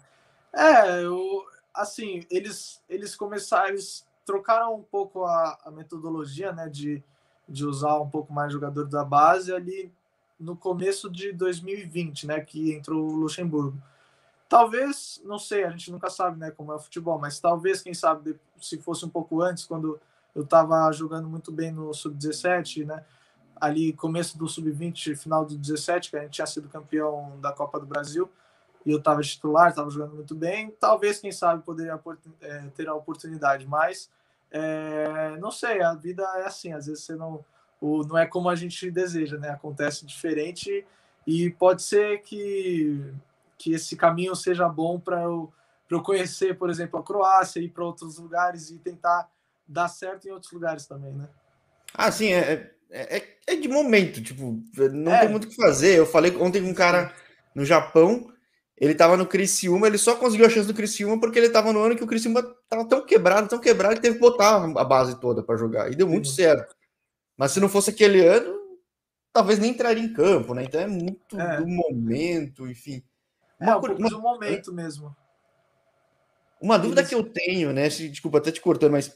É, 0.55 1.03
eu, 1.03 1.43
assim, 1.77 2.25
eles 2.29 2.81
eles 2.89 3.15
começaram, 3.15 3.69
eles 3.69 4.05
trocaram 4.25 4.75
um 4.75 4.83
pouco 4.83 5.23
a, 5.23 5.57
a 5.63 5.71
metodologia, 5.71 6.51
né, 6.51 6.67
de, 6.67 7.01
de 7.47 7.65
usar 7.65 7.97
um 7.99 8.09
pouco 8.09 8.33
mais 8.33 8.51
jogador 8.51 8.85
da 8.85 9.05
base 9.05 9.53
ali 9.53 9.89
no 10.37 10.55
começo 10.55 11.09
de 11.09 11.31
2020, 11.31 12.27
né, 12.27 12.41
que 12.41 12.73
entrou 12.73 13.07
o 13.07 13.15
Luxemburgo. 13.15 13.77
Talvez, 14.49 15.21
não 15.25 15.39
sei, 15.39 15.63
a 15.63 15.69
gente 15.69 15.91
nunca 15.91 16.09
sabe, 16.09 16.39
né, 16.39 16.51
como 16.51 16.71
é 16.71 16.75
o 16.75 16.79
futebol, 16.79 17.17
mas 17.17 17.39
talvez, 17.39 17.81
quem 17.81 17.93
sabe, 17.93 18.37
se 18.61 18.77
fosse 18.77 19.05
um 19.05 19.09
pouco 19.09 19.41
antes, 19.41 19.65
quando 19.65 19.99
eu 20.35 20.43
estava 20.43 20.91
jogando 20.91 21.27
muito 21.27 21.51
bem 21.51 21.71
no 21.71 21.93
sub-17, 21.93 22.85
né, 22.85 23.03
ali 23.55 23.93
começo 23.93 24.37
do 24.37 24.47
sub-20, 24.47 25.15
final 25.15 25.45
do 25.45 25.57
17, 25.57 26.09
que 26.09 26.17
a 26.17 26.21
gente 26.21 26.33
tinha 26.33 26.47
sido 26.47 26.69
campeão 26.69 27.39
da 27.41 27.51
Copa 27.51 27.79
do 27.79 27.85
Brasil, 27.85 28.29
e 28.87 28.91
eu 28.91 28.99
estava 28.99 29.21
titular, 29.21 29.69
estava 29.69 29.89
jogando 29.89 30.15
muito 30.15 30.33
bem, 30.33 30.73
talvez, 30.79 31.19
quem 31.19 31.29
sabe, 31.29 31.61
poderia 31.61 31.99
é, 32.39 32.63
ter 32.73 32.87
a 32.87 32.93
oportunidade, 32.93 33.67
mas 33.67 34.09
é, 34.49 35.35
não 35.41 35.51
sei, 35.51 35.81
a 35.81 35.93
vida 35.93 36.23
é 36.37 36.45
assim, 36.45 36.71
às 36.71 36.85
vezes 36.85 37.03
você 37.03 37.13
não, 37.13 37.43
o, 37.81 38.03
não 38.03 38.17
é 38.17 38.25
como 38.25 38.47
a 38.47 38.55
gente 38.55 38.89
deseja, 38.89 39.37
né, 39.37 39.49
acontece 39.49 40.05
diferente 40.05 40.85
e 41.27 41.49
pode 41.49 41.83
ser 41.83 42.21
que 42.21 43.13
que 43.57 43.73
esse 43.73 43.95
caminho 43.95 44.35
seja 44.35 44.69
bom 44.69 44.99
para 44.99 45.23
eu, 45.23 45.51
eu 45.89 46.01
conhecer, 46.01 46.55
por 46.55 46.69
exemplo, 46.69 46.99
a 46.99 47.03
Croácia, 47.03 47.59
ir 47.59 47.69
para 47.69 47.83
outros 47.83 48.19
lugares 48.19 48.69
e 48.69 48.77
tentar 48.77 49.27
dar 49.67 49.87
certo 49.87 50.27
em 50.27 50.31
outros 50.31 50.51
lugares 50.51 50.85
também, 50.85 51.11
né? 51.11 51.27
Ah, 51.91 52.11
sim, 52.11 52.31
é, 52.31 52.71
é, 52.91 53.17
é, 53.17 53.37
é 53.47 53.55
de 53.55 53.67
momento, 53.67 54.21
tipo, 54.21 54.61
não 54.93 55.11
é. 55.11 55.21
tem 55.21 55.29
muito 55.29 55.45
o 55.45 55.49
que 55.49 55.55
fazer. 55.55 55.97
Eu 55.97 56.05
falei 56.05 56.37
ontem 56.37 56.61
com 56.61 56.69
um 56.69 56.73
cara 56.73 57.11
no 57.55 57.65
Japão, 57.65 58.31
ele 58.79 58.93
tava 58.93 59.17
no 59.17 59.25
Criciúma, 59.25 59.87
ele 59.87 59.97
só 59.97 60.15
conseguiu 60.15 60.45
a 60.45 60.49
chance 60.49 60.67
do 60.67 60.73
Criciúma 60.73 61.19
porque 61.19 61.39
ele 61.39 61.49
tava 61.49 61.73
no 61.73 61.81
ano 61.81 61.95
que 61.95 62.03
o 62.03 62.07
Criciúma 62.07 62.43
tava 62.69 62.85
tão 62.85 63.03
quebrado, 63.03 63.47
tão 63.47 63.59
quebrado, 63.59 63.95
que 63.95 64.01
teve 64.01 64.15
que 64.15 64.21
botar 64.21 64.63
a 64.63 64.83
base 64.83 65.19
toda 65.19 65.41
para 65.41 65.57
jogar. 65.57 65.91
E 65.91 65.95
deu 65.95 66.07
muito 66.07 66.27
certo. 66.27 66.75
Mas 67.35 67.51
se 67.51 67.59
não 67.59 67.69
fosse 67.69 67.89
aquele 67.89 68.25
ano, 68.25 68.55
talvez 69.33 69.57
nem 69.57 69.71
entraria 69.71 70.03
em 70.03 70.13
campo, 70.13 70.53
né? 70.53 70.63
Então 70.63 70.79
é 70.79 70.87
muito 70.87 71.39
é. 71.39 71.57
do 71.57 71.67
momento, 71.67 72.67
enfim. 72.67 73.03
Uma, 73.59 73.71
é, 73.71 73.75
um 73.77 73.95
uma, 73.95 74.19
momento 74.19 74.71
mesmo. 74.71 75.15
Uma 76.61 76.77
dúvida 76.77 77.01
Eles... 77.01 77.09
que 77.09 77.15
eu 77.15 77.23
tenho, 77.23 77.73
né? 77.73 77.87
Desculpa 77.89 78.37
até 78.37 78.51
te 78.51 78.61
cortando, 78.61 78.91
mas 78.91 79.15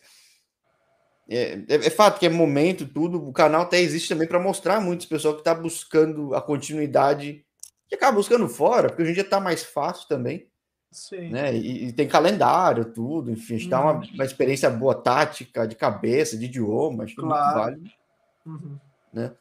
é, 1.30 1.64
é, 1.70 1.76
é, 1.76 1.90
fato 1.90 2.20
que 2.20 2.26
é 2.26 2.30
momento, 2.30 2.88
tudo. 2.88 3.24
O 3.28 3.32
canal 3.32 3.62
até 3.62 3.80
existe 3.80 4.10
também 4.10 4.28
para 4.28 4.40
mostrar 4.40 4.82
muitas 4.82 5.06
pessoas 5.06 5.36
que 5.36 5.42
está 5.42 5.54
buscando 5.54 6.34
a 6.34 6.42
continuidade, 6.42 7.46
que 7.92 7.96
acaba 7.96 8.16
buscando 8.16 8.48
fora, 8.48 8.88
porque 8.88 9.02
hoje 9.02 9.12
em 9.12 9.16
dia 9.16 9.24
está 9.24 9.40
mais 9.42 9.64
fácil 9.64 10.08
também. 10.08 10.48
Sim. 10.90 11.30
Né? 11.30 11.54
E, 11.54 11.88
e, 11.88 11.94
tem 11.94 12.08
calendário, 12.08 12.86
tudo, 12.86 13.30
enfim, 13.32 13.56
a 13.56 13.58
gente 13.58 13.66
uhum. 13.66 13.70
dá 13.70 13.82
uma, 13.82 13.94
uhum. 13.94 14.14
uma, 14.14 14.26
experiência 14.26 14.70
boa 14.70 14.96
tática, 14.96 15.68
de 15.68 15.76
cabeça, 15.76 16.38
de 16.38 16.46
idioma, 16.46 17.04
acho 17.04 17.16
que 17.16 17.22
claro. 17.22 17.42
é 17.42 17.44
muito 17.44 17.84
válido. 17.84 17.92
Uhum. 18.46 18.80
Né? 19.14 19.32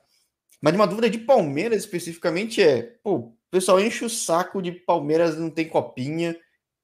Mas 0.61 0.75
uma 0.75 0.87
dúvida 0.87 1.09
de 1.09 1.19
Palmeiras 1.19 1.78
especificamente 1.78 2.61
é: 2.61 2.83
pô, 3.04 3.14
o 3.14 3.35
pessoal 3.50 3.80
enche 3.80 4.04
o 4.04 4.11
saco 4.11 4.61
de 4.61 4.73
Palmeiras 4.73 5.37
não 5.37 5.49
tem 5.49 5.69
copinha. 5.69 6.37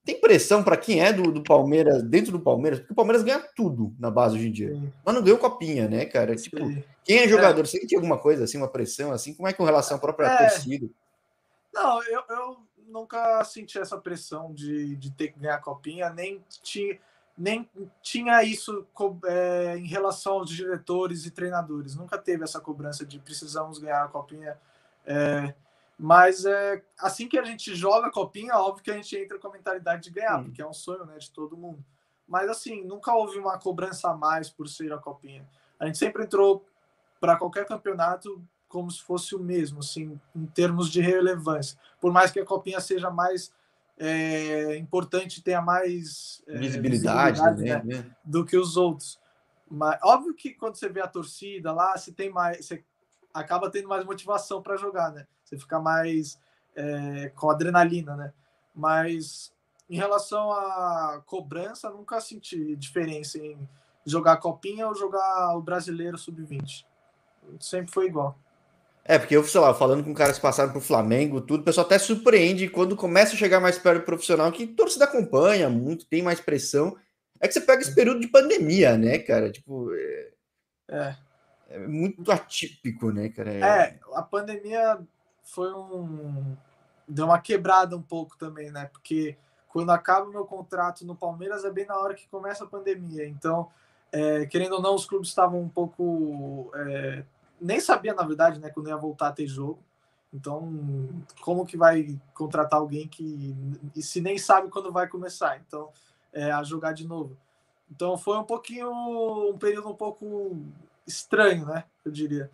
Tem 0.05 0.21
pressão 0.21 0.63
para 0.63 0.77
quem 0.77 1.01
é 1.01 1.11
do, 1.11 1.33
do, 1.33 1.43
Palmeiras, 1.43 2.01
dentro 2.01 2.31
do 2.31 2.39
Palmeiras, 2.39 2.79
porque 2.79 2.93
o 2.93 2.95
Palmeiras 2.95 3.23
ganha 3.23 3.45
tudo 3.53 3.93
na 3.99 4.09
base 4.09 4.37
hoje 4.37 4.47
em 4.47 4.51
dia. 4.53 4.73
Sim. 4.73 4.89
Mas 5.05 5.15
não 5.15 5.21
ganhou 5.21 5.37
copinha, 5.37 5.89
né, 5.89 6.05
cara? 6.05 6.33
Tipo, 6.33 6.59
quem 7.03 7.17
é 7.17 7.27
jogador, 7.27 7.61
é. 7.63 7.65
sente 7.65 7.93
alguma 7.93 8.17
coisa 8.17 8.45
assim, 8.45 8.57
uma 8.57 8.69
pressão 8.69 9.11
assim? 9.11 9.33
Como 9.33 9.49
é 9.49 9.51
com 9.51 9.65
relação 9.65 9.97
à 9.97 9.99
própria 9.99 10.27
é. 10.27 10.37
torcida? 10.37 10.87
Não, 11.73 12.01
eu, 12.03 12.23
eu 12.29 12.67
nunca 12.87 13.43
senti 13.43 13.77
essa 13.77 13.97
pressão 13.97 14.53
de, 14.53 14.95
de 14.95 15.11
ter 15.11 15.29
que 15.29 15.39
ganhar 15.39 15.59
copinha, 15.59 16.09
nem 16.09 16.43
tinha, 16.63 16.99
nem 17.37 17.69
tinha 18.01 18.41
isso 18.43 18.85
é, 19.25 19.77
em 19.77 19.85
relação 19.85 20.33
aos 20.33 20.49
diretores 20.49 21.25
e 21.25 21.31
treinadores. 21.31 21.95
Nunca 21.95 22.17
teve 22.17 22.43
essa 22.43 22.59
cobrança 22.59 23.05
de 23.05 23.19
precisamos 23.19 23.77
ganhar 23.77 24.03
a 24.03 24.07
copinha. 24.07 24.57
É, 25.05 25.53
mas 25.97 26.45
é, 26.45 26.83
assim 26.99 27.27
que 27.27 27.37
a 27.37 27.43
gente 27.43 27.75
joga 27.75 28.07
a 28.07 28.11
copinha, 28.11 28.55
óbvio 28.55 28.83
que 28.83 28.91
a 28.91 28.95
gente 28.95 29.15
entra 29.17 29.39
com 29.39 29.47
a 29.47 29.53
mentalidade 29.53 30.03
de 30.03 30.11
ganhar, 30.11 30.43
porque 30.43 30.61
é 30.61 30.67
um 30.67 30.73
sonho 30.73 31.05
né, 31.05 31.17
de 31.17 31.31
todo 31.31 31.57
mundo. 31.57 31.83
Mas 32.27 32.49
assim, 32.49 32.83
nunca 32.83 33.13
houve 33.13 33.39
uma 33.39 33.57
cobrança 33.57 34.09
a 34.09 34.15
mais 34.15 34.49
por 34.49 34.67
ser 34.67 34.91
a 34.91 34.97
copinha. 34.97 35.47
A 35.79 35.85
gente 35.85 35.97
sempre 35.97 36.23
entrou 36.23 36.65
para 37.19 37.37
qualquer 37.37 37.65
campeonato 37.65 38.43
como 38.67 38.91
se 38.91 39.01
fosse 39.01 39.35
o 39.35 39.39
mesmo, 39.39 39.79
assim, 39.79 40.19
em 40.35 40.45
termos 40.45 40.89
de 40.89 41.01
relevância. 41.01 41.77
Por 41.99 42.11
mais 42.11 42.31
que 42.31 42.39
a 42.39 42.45
copinha 42.45 42.79
seja 42.79 43.09
mais 43.09 43.51
é, 43.97 44.77
importante, 44.77 45.41
tenha 45.41 45.61
mais 45.61 46.43
é, 46.47 46.57
visibilidade, 46.57 47.41
visibilidade 47.41 47.85
né, 47.87 47.95
né, 48.03 48.15
do 48.23 48.45
que 48.45 48.57
os 48.57 48.77
outros. 48.77 49.19
Mas 49.69 49.99
óbvio 50.03 50.33
que 50.33 50.53
quando 50.53 50.75
você 50.75 50.87
vê 50.87 51.01
a 51.01 51.07
torcida 51.07 51.71
lá, 51.71 51.97
você 51.97 52.11
tem 52.11 52.29
mais, 52.29 52.65
você 52.65 52.83
acaba 53.33 53.69
tendo 53.69 53.87
mais 53.87 54.05
motivação 54.05 54.61
para 54.61 54.77
jogar, 54.77 55.11
né? 55.11 55.27
Você 55.43 55.57
fica 55.57 55.79
mais 55.79 56.39
é, 56.75 57.29
com 57.35 57.49
adrenalina, 57.49 58.15
né? 58.15 58.33
Mas 58.73 59.51
em 59.89 59.95
relação 59.95 60.51
à 60.51 61.21
cobrança, 61.25 61.89
nunca 61.89 62.19
senti 62.21 62.75
diferença 62.75 63.37
em 63.37 63.57
jogar 64.05 64.33
a 64.33 64.37
copinha 64.37 64.87
ou 64.87 64.95
jogar 64.95 65.55
o 65.57 65.61
brasileiro 65.61 66.17
sub-20. 66.17 66.85
Sempre 67.59 67.91
foi 67.91 68.07
igual. 68.07 68.37
É, 69.07 69.17
porque 69.17 69.37
eu, 69.37 69.43
sei 69.45 69.61
lá, 69.61 69.73
falando 69.73 70.03
com 70.03 70.13
caras 70.13 70.35
que 70.35 70.41
passaram 70.41 70.71
pro 70.71 70.81
Flamengo, 70.81 71.39
tudo, 71.39 71.61
o 71.61 71.63
pessoal 71.63 71.85
até 71.85 71.97
surpreende 71.97 72.67
quando 72.67 72.93
começa 72.93 73.33
a 73.33 73.37
chegar 73.37 73.61
mais 73.61 73.77
perto 73.79 74.01
do 74.01 74.05
profissional, 74.05 74.51
que 74.51 74.67
torcida 74.67 75.05
acompanha 75.05 75.69
muito, 75.69 76.05
tem 76.05 76.21
mais 76.21 76.41
pressão. 76.41 76.97
É 77.39 77.47
que 77.47 77.53
você 77.53 77.61
pega 77.61 77.81
esse 77.81 77.95
período 77.95 78.19
de 78.19 78.27
pandemia, 78.27 78.97
né, 78.97 79.17
cara? 79.19 79.49
Tipo. 79.49 79.93
É, 79.93 80.31
é. 80.89 81.15
é 81.69 81.79
muito 81.79 82.29
atípico, 82.29 83.09
né, 83.11 83.29
cara? 83.29 83.53
É... 83.53 83.61
é, 83.61 83.99
a 84.13 84.21
pandemia 84.21 84.99
foi 85.41 85.73
um. 85.73 86.57
Deu 87.07 87.25
uma 87.25 87.39
quebrada 87.39 87.95
um 87.95 88.01
pouco 88.01 88.37
também, 88.37 88.69
né? 88.69 88.89
Porque 88.91 89.37
quando 89.69 89.91
acaba 89.91 90.25
o 90.25 90.31
meu 90.31 90.43
contrato 90.43 91.05
no 91.05 91.15
Palmeiras 91.15 91.63
é 91.63 91.71
bem 91.71 91.85
na 91.85 91.97
hora 91.97 92.13
que 92.13 92.27
começa 92.27 92.65
a 92.65 92.67
pandemia. 92.67 93.25
Então, 93.25 93.69
é, 94.11 94.45
querendo 94.47 94.73
ou 94.73 94.81
não, 94.81 94.95
os 94.95 95.05
clubes 95.05 95.29
estavam 95.29 95.61
um 95.61 95.69
pouco 95.69 96.71
é, 96.75 97.23
nem 97.59 97.79
sabia, 97.79 98.13
na 98.13 98.23
verdade, 98.23 98.59
né, 98.59 98.69
quando 98.69 98.89
ia 98.89 98.97
voltar 98.97 99.29
a 99.29 99.33
ter 99.33 99.47
jogo. 99.47 99.79
Então, 100.33 100.69
como 101.41 101.65
que 101.65 101.77
vai 101.77 102.19
contratar 102.33 102.79
alguém 102.79 103.07
que 103.07 103.55
se 103.95 104.21
nem 104.21 104.37
sabe 104.37 104.69
quando 104.69 104.91
vai 104.91 105.07
começar? 105.07 105.57
Então, 105.65 105.89
é, 106.33 106.51
a 106.51 106.63
jogar 106.63 106.93
de 106.93 107.07
novo. 107.07 107.35
Então, 107.89 108.17
foi 108.17 108.37
um 108.37 108.43
pouquinho, 108.43 108.91
um 109.49 109.57
período 109.57 109.89
um 109.89 109.95
pouco 109.95 110.57
estranho, 111.05 111.65
né? 111.65 111.85
Eu 112.03 112.11
diria. 112.11 112.51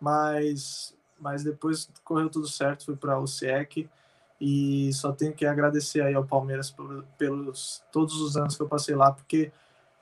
Mas, 0.00 0.94
mas 1.18 1.44
depois 1.44 1.88
correu 2.02 2.28
tudo 2.28 2.48
certo, 2.48 2.86
fui 2.86 2.96
para 2.96 3.18
o 3.18 3.26
SEC 3.26 3.88
e 4.40 4.92
só 4.92 5.12
tenho 5.12 5.32
que 5.32 5.46
agradecer 5.46 6.02
aí 6.02 6.14
ao 6.14 6.24
Palmeiras 6.24 6.74
pelos 7.16 7.84
todos 7.92 8.20
os 8.20 8.36
anos 8.36 8.56
que 8.56 8.62
eu 8.62 8.68
passei 8.68 8.96
lá, 8.96 9.12
porque 9.12 9.52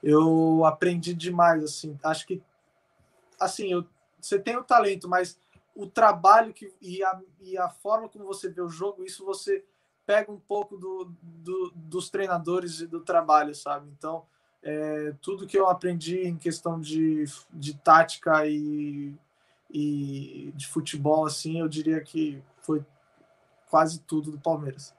eu 0.03 0.65
aprendi 0.65 1.13
demais, 1.13 1.63
assim. 1.63 1.99
Acho 2.03 2.27
que, 2.27 2.43
assim, 3.39 3.71
eu 3.71 3.87
você 4.21 4.39
tem 4.39 4.57
o 4.57 4.65
talento, 4.65 5.09
mas 5.09 5.39
o 5.75 5.87
trabalho 5.87 6.53
que, 6.53 6.73
e, 6.81 7.03
a, 7.03 7.21
e 7.41 7.57
a 7.57 7.69
forma 7.69 8.09
como 8.09 8.25
você 8.25 8.49
vê 8.49 8.61
o 8.61 8.69
jogo, 8.69 9.05
isso 9.05 9.25
você 9.25 9.65
pega 10.07 10.31
um 10.31 10.41
pouco 10.41 10.77
do, 10.77 11.13
do 11.23 11.73
dos 11.75 12.11
treinadores 12.11 12.81
e 12.81 12.87
do 12.87 13.01
trabalho, 13.01 13.55
sabe? 13.55 13.89
Então, 13.97 14.25
é, 14.63 15.15
tudo 15.23 15.47
que 15.47 15.59
eu 15.59 15.69
aprendi 15.69 16.23
em 16.27 16.37
questão 16.37 16.81
de, 16.81 17.25
de 17.53 17.75
tática 17.75 18.47
e, 18.47 19.15
e 19.71 20.53
de 20.55 20.67
futebol, 20.67 21.25
assim, 21.25 21.61
eu 21.61 21.69
diria 21.69 22.01
que 22.01 22.43
foi 22.61 22.85
quase 23.71 24.01
tudo 24.01 24.33
do 24.33 24.41
Palmeiras. 24.41 24.93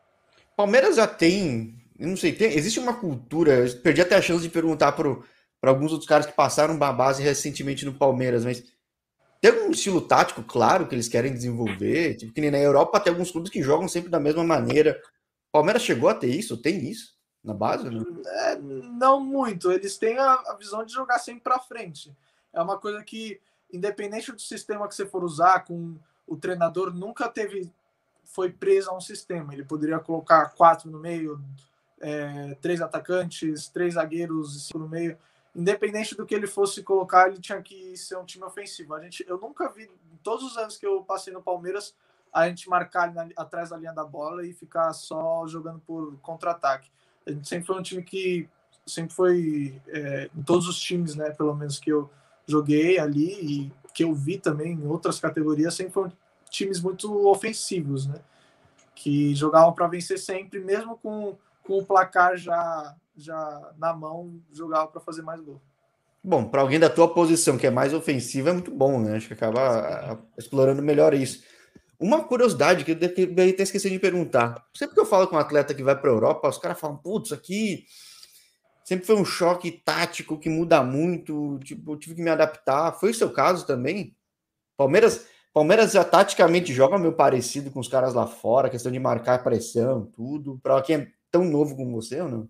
Palmeiras 0.55 0.95
já 0.95 1.07
tem, 1.07 1.75
não 1.99 2.15
sei, 2.15 2.34
tem, 2.34 2.53
existe 2.53 2.79
uma 2.79 2.93
cultura, 2.93 3.67
eu 3.67 3.81
perdi 3.81 4.01
até 4.01 4.15
a 4.15 4.21
chance 4.21 4.41
de 4.41 4.49
perguntar 4.49 4.93
para 4.93 5.17
alguns 5.63 5.91
outros 5.91 6.07
caras 6.07 6.25
que 6.25 6.34
passaram 6.34 6.75
uma 6.75 6.93
base 6.93 7.21
recentemente 7.21 7.86
no 7.86 7.93
Palmeiras, 7.93 8.45
mas 8.45 8.63
tem 9.41 9.49
algum 9.49 9.71
estilo 9.71 9.99
tático, 9.99 10.43
claro, 10.43 10.88
que 10.88 10.93
eles 10.93 11.10
querem 11.10 11.34
desenvolver? 11.34 12.15
Tipo, 12.15 12.32
que 12.32 12.39
nem 12.39 12.51
na 12.51 12.60
Europa 12.60 12.99
tem 12.99 13.12
alguns 13.12 13.32
clubes 13.32 13.49
que 13.49 13.63
jogam 13.63 13.88
sempre 13.88 14.12
da 14.12 14.19
mesma 14.19 14.43
maneira. 14.43 15.01
O 15.49 15.51
Palmeiras 15.51 15.82
chegou 15.82 16.08
a 16.08 16.13
ter 16.13 16.27
isso? 16.27 16.56
Tem 16.56 16.77
isso 16.88 17.17
na 17.43 17.51
base? 17.51 17.89
Né? 17.89 18.04
É, 18.27 18.56
não 18.58 19.19
muito. 19.19 19.71
Eles 19.71 19.97
têm 19.97 20.15
a, 20.19 20.34
a 20.34 20.56
visão 20.60 20.86
de 20.86 20.93
jogar 20.93 21.17
sempre 21.17 21.41
para 21.41 21.58
frente. 21.58 22.15
É 22.54 22.62
uma 22.62 22.77
coisa 22.77 23.04
que, 23.04 23.41
independente 23.73 24.32
do 24.32 24.39
sistema 24.39 24.88
que 24.88 24.93
você 24.93 25.08
for 25.08 25.23
usar, 25.23 25.62
com 25.62 25.97
o 26.27 26.38
treinador 26.38 26.93
nunca 26.93 27.27
teve 27.27 27.67
foi 28.23 28.51
preso 28.51 28.91
a 28.91 28.95
um 28.95 29.01
sistema. 29.01 29.54
Ele 29.54 29.65
poderia 29.65 29.97
colocar 29.97 30.49
quatro 30.49 30.89
no 30.89 30.99
meio, 30.99 31.41
é, 31.99 32.56
três 32.62 32.80
atacantes, 32.80 33.67
três 33.69 33.95
zagueiros 33.95 34.69
no 34.73 34.88
meio 34.88 35.17
independente 35.56 36.16
do 36.16 36.26
que 36.26 36.34
ele 36.34 36.48
fosse 36.48 36.82
colocar, 36.82 37.28
ele 37.28 37.40
tinha 37.40 37.62
que 37.62 37.96
ser 37.98 38.18
um 38.18 38.26
time 38.26 38.44
ofensivo. 38.46 38.94
A 38.94 39.02
gente, 39.02 39.26
eu 39.28 39.38
nunca 39.38 39.70
vi, 39.70 39.90
todos 40.24 40.46
os 40.46 40.58
anos 40.58 40.78
que 40.78 40.86
eu 40.86 41.04
passei 41.04 41.34
no 41.34 41.42
Palmeiras, 41.42 41.94
a 42.34 42.48
gente 42.48 42.70
marcar 42.70 43.14
na, 43.14 43.28
atrás 43.36 43.70
da 43.70 43.78
linha 43.78 43.94
da 43.94 44.06
bola 44.06 44.46
e 44.46 44.54
ficar 44.54 44.94
só 44.94 45.46
jogando 45.48 45.80
por 45.80 46.18
contra-ataque. 46.22 46.90
A 47.26 47.32
gente 47.32 47.48
sempre 47.48 47.68
foi 47.68 47.78
um 47.78 47.84
time 47.84 48.02
que 48.04 48.50
sempre 48.86 49.14
foi 49.14 49.82
é, 49.88 50.30
em 50.36 50.42
todos 50.42 50.68
os 50.68 50.80
times, 50.80 51.16
né, 51.16 51.30
pelo 51.32 51.54
menos 51.56 51.80
que 51.80 51.92
eu 51.92 52.10
joguei 52.48 52.98
ali 52.98 53.34
e 53.42 53.72
que 53.94 54.04
eu 54.04 54.14
vi 54.14 54.38
também 54.38 54.74
em 54.74 54.88
outras 54.88 55.20
categorias, 55.20 55.76
sempre 55.76 55.94
foram 55.94 56.12
times 56.50 56.82
muito 56.82 57.28
ofensivos, 57.28 58.08
né, 58.08 58.20
que 58.96 59.36
jogavam 59.36 59.74
para 59.74 59.88
vencer 59.88 60.18
sempre, 60.18 60.60
mesmo 60.60 60.98
com, 60.98 61.38
com 61.63 61.80
o 61.80 61.86
placar 61.86 62.38
já 62.38 62.95
já 63.15 63.74
na 63.78 63.93
mão 63.93 64.41
jogava 64.52 64.88
para 64.88 65.02
fazer 65.02 65.21
mais 65.21 65.39
gol. 65.41 65.62
Bom, 66.24 66.45
para 66.45 66.62
alguém 66.62 66.80
da 66.80 66.89
tua 66.89 67.13
posição 67.13 67.58
que 67.58 67.65
é 67.65 67.71
mais 67.71 67.93
ofensiva 67.93 68.52
é 68.52 68.54
muito 68.54 68.71
bom, 68.71 69.00
né? 69.00 69.15
Acho 69.15 69.28
que 69.28 69.34
acaba 69.34 70.19
explorando 70.38 70.82
melhor 70.82 71.13
isso. 71.13 71.43
Uma 72.00 72.24
curiosidade 72.24 72.84
que 72.84 72.91
eu 72.91 72.95
deveria 72.95 73.56
ter 73.56 73.63
esquecido 73.63 73.91
de 73.91 74.00
perguntar. 74.00 74.63
Sempre 74.76 74.95
que 74.95 75.02
eu 75.02 75.06
falo 75.06 75.28
com 75.28 75.36
um 75.36 75.39
atleta 75.39 75.74
que 75.74 75.84
vai 75.84 75.95
para 76.00 76.10
a 76.10 76.13
Europa, 76.13 76.50
os 76.50 76.58
caras 76.58 76.80
falam, 76.80 76.97
putz, 76.97 77.32
aqui 77.32 77.86
sempre 78.84 79.06
foi 79.06 79.15
um 79.15 79.26
choque 79.26 79.71
tático 79.71 80.38
que 80.38 80.50
muda 80.50 80.84
muito, 80.84 81.60
tipo, 81.63 81.93
eu 81.93 81.97
tive 81.97 82.15
que 82.15 82.21
me 82.21 82.30
adaptar. 82.30 82.93
Foi 82.93 83.12
o 83.12 83.15
seu 83.15 83.32
caso 83.32 83.65
também? 83.65 84.15
Palmeiras, 84.78 85.26
Palmeiras 85.54 85.91
já 85.91 86.04
taticamente 86.04 86.74
joga 86.74 86.97
meio 86.97 87.13
parecido 87.13 87.71
com 87.71 87.80
os 87.80 87.88
caras 87.88 88.13
lá 88.13 88.28
fora, 88.28 88.69
questão 88.69 88.91
de 88.91 89.00
marcar 89.00 89.43
pressão, 89.43 90.06
tudo. 90.06 90.60
Para 90.62 90.82
quem 90.82 90.95
é 90.95 91.08
tão 91.32 91.46
novo 91.46 91.76
como 91.76 92.00
você 92.00 92.22
ou 92.22 92.30
não? 92.30 92.50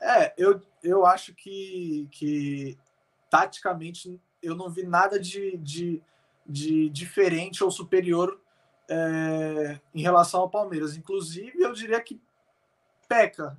É, 0.00 0.34
eu, 0.36 0.60
eu 0.82 1.06
acho 1.06 1.34
que, 1.34 2.06
que 2.10 2.78
taticamente 3.30 4.20
eu 4.42 4.54
não 4.54 4.68
vi 4.68 4.82
nada 4.82 5.18
de, 5.18 5.56
de, 5.56 6.02
de 6.46 6.90
diferente 6.90 7.64
ou 7.64 7.70
superior 7.70 8.38
é, 8.88 9.80
em 9.94 10.02
relação 10.02 10.40
ao 10.42 10.50
Palmeiras. 10.50 10.96
Inclusive, 10.96 11.58
eu 11.58 11.72
diria 11.72 12.00
que 12.00 12.20
peca 13.08 13.56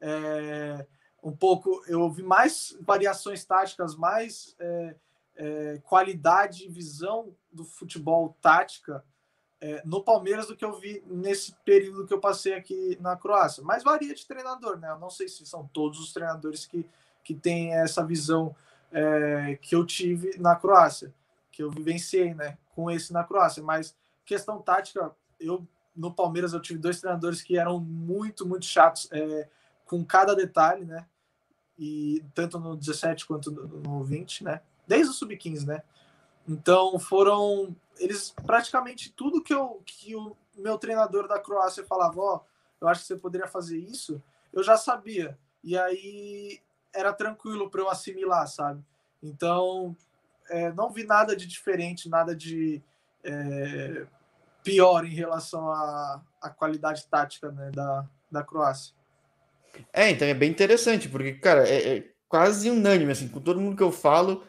é, 0.00 0.86
um 1.22 1.34
pouco. 1.34 1.82
Eu 1.86 2.10
vi 2.10 2.22
mais 2.22 2.76
variações 2.80 3.44
táticas, 3.44 3.96
mais 3.96 4.54
é, 4.58 4.96
é 5.36 5.78
qualidade 5.84 6.66
e 6.66 6.68
visão 6.68 7.34
do 7.50 7.64
futebol 7.64 8.36
tática 8.42 9.02
é, 9.60 9.82
no 9.84 10.02
Palmeiras 10.02 10.46
do 10.46 10.56
que 10.56 10.64
eu 10.64 10.72
vi 10.78 11.02
nesse 11.06 11.52
período 11.64 12.06
que 12.06 12.14
eu 12.14 12.20
passei 12.20 12.54
aqui 12.54 12.96
na 13.00 13.16
Croácia. 13.16 13.62
Mas 13.62 13.82
varia 13.82 14.14
de 14.14 14.26
treinador, 14.26 14.78
né? 14.78 14.90
Eu 14.90 14.98
não 14.98 15.10
sei 15.10 15.28
se 15.28 15.44
são 15.44 15.68
todos 15.72 16.00
os 16.00 16.12
treinadores 16.12 16.64
que, 16.64 16.86
que 17.22 17.34
têm 17.34 17.74
essa 17.74 18.04
visão 18.04 18.54
é, 18.90 19.58
que 19.60 19.74
eu 19.74 19.84
tive 19.84 20.38
na 20.38 20.56
Croácia, 20.56 21.12
que 21.52 21.62
eu 21.62 21.70
vivenciei, 21.70 22.34
né, 22.34 22.56
com 22.74 22.90
esse 22.90 23.12
na 23.12 23.22
Croácia. 23.22 23.62
Mas 23.62 23.94
questão 24.24 24.60
tática, 24.62 25.14
eu 25.38 25.66
no 25.94 26.12
Palmeiras 26.12 26.52
eu 26.52 26.60
tive 26.60 26.78
dois 26.78 27.00
treinadores 27.00 27.42
que 27.42 27.58
eram 27.58 27.78
muito, 27.78 28.46
muito 28.46 28.64
chatos 28.64 29.08
é, 29.12 29.48
com 29.84 30.04
cada 30.04 30.34
detalhe, 30.34 30.84
né? 30.84 31.04
E 31.78 32.24
tanto 32.34 32.58
no 32.58 32.76
17 32.76 33.26
quanto 33.26 33.50
no 33.50 34.02
20, 34.04 34.44
né? 34.44 34.60
Desde 34.86 35.10
o 35.10 35.12
sub-15, 35.12 35.66
né? 35.66 35.82
Então 36.48 36.98
foram 36.98 37.74
eles 38.00 38.34
praticamente 38.44 39.12
tudo 39.12 39.42
que 39.42 39.54
eu 39.54 39.82
que 39.84 40.16
o 40.16 40.36
meu 40.56 40.78
treinador 40.78 41.28
da 41.28 41.38
Croácia 41.38 41.84
falava, 41.84 42.20
ó, 42.20 42.36
oh, 42.36 42.40
eu 42.80 42.88
acho 42.88 43.02
que 43.02 43.06
você 43.06 43.16
poderia 43.16 43.46
fazer 43.46 43.78
isso, 43.78 44.20
eu 44.52 44.62
já 44.62 44.76
sabia. 44.76 45.38
E 45.62 45.78
aí 45.78 46.60
era 46.92 47.12
tranquilo 47.12 47.70
para 47.70 47.82
eu 47.82 47.90
assimilar, 47.90 48.48
sabe? 48.48 48.82
Então 49.22 49.96
é, 50.48 50.72
não 50.72 50.90
vi 50.90 51.04
nada 51.04 51.36
de 51.36 51.46
diferente, 51.46 52.08
nada 52.08 52.34
de 52.34 52.82
é, 53.22 54.06
pior 54.64 55.04
em 55.04 55.14
relação 55.14 55.70
à, 55.70 56.22
à 56.40 56.50
qualidade 56.50 57.06
tática 57.06 57.50
né, 57.52 57.70
da, 57.70 58.06
da 58.30 58.42
Croácia. 58.42 58.94
É, 59.92 60.10
então 60.10 60.26
é 60.26 60.34
bem 60.34 60.50
interessante, 60.50 61.08
porque, 61.08 61.34
cara, 61.34 61.68
é, 61.68 61.98
é 61.98 62.10
quase 62.28 62.70
unânime, 62.70 63.12
assim, 63.12 63.28
com 63.28 63.40
todo 63.40 63.60
mundo 63.60 63.76
que 63.76 63.82
eu 63.82 63.92
falo, 63.92 64.44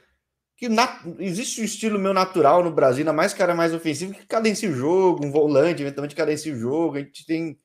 que 0.62 0.69
na, 0.69 1.02
existe 1.17 1.60
um 1.60 1.63
estilo 1.63 1.97
meu 1.97 2.13
natural 2.13 2.63
no 2.63 2.69
Brasil, 2.69 3.00
ainda 3.00 3.12
mais 3.12 3.34
cara 3.34 3.56
mais 3.56 3.74
ofensivo, 3.74 4.13
que 4.13 4.28
cadencia 4.28 4.69
o 4.69 4.76
jogo, 4.76 5.26
um 5.26 5.32
volante, 5.32 5.82
eventualmente 5.82 6.13
cadencia 6.13 6.54
o 6.54 6.56
jogo, 6.56 6.97
a 6.97 7.00
gente 7.00 7.26
tem 7.26 7.58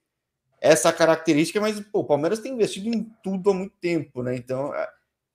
essa 0.59 0.91
característica, 0.91 1.61
mas 1.61 1.79
pô, 1.79 1.99
o 1.99 2.05
Palmeiras 2.05 2.39
tem 2.39 2.55
investido 2.55 2.89
em 2.89 3.07
tudo 3.23 3.51
há 3.51 3.55
muito 3.55 3.75
tempo, 3.83 4.23
né? 4.23 4.35
Então, 4.35 4.75
é, 4.75 4.89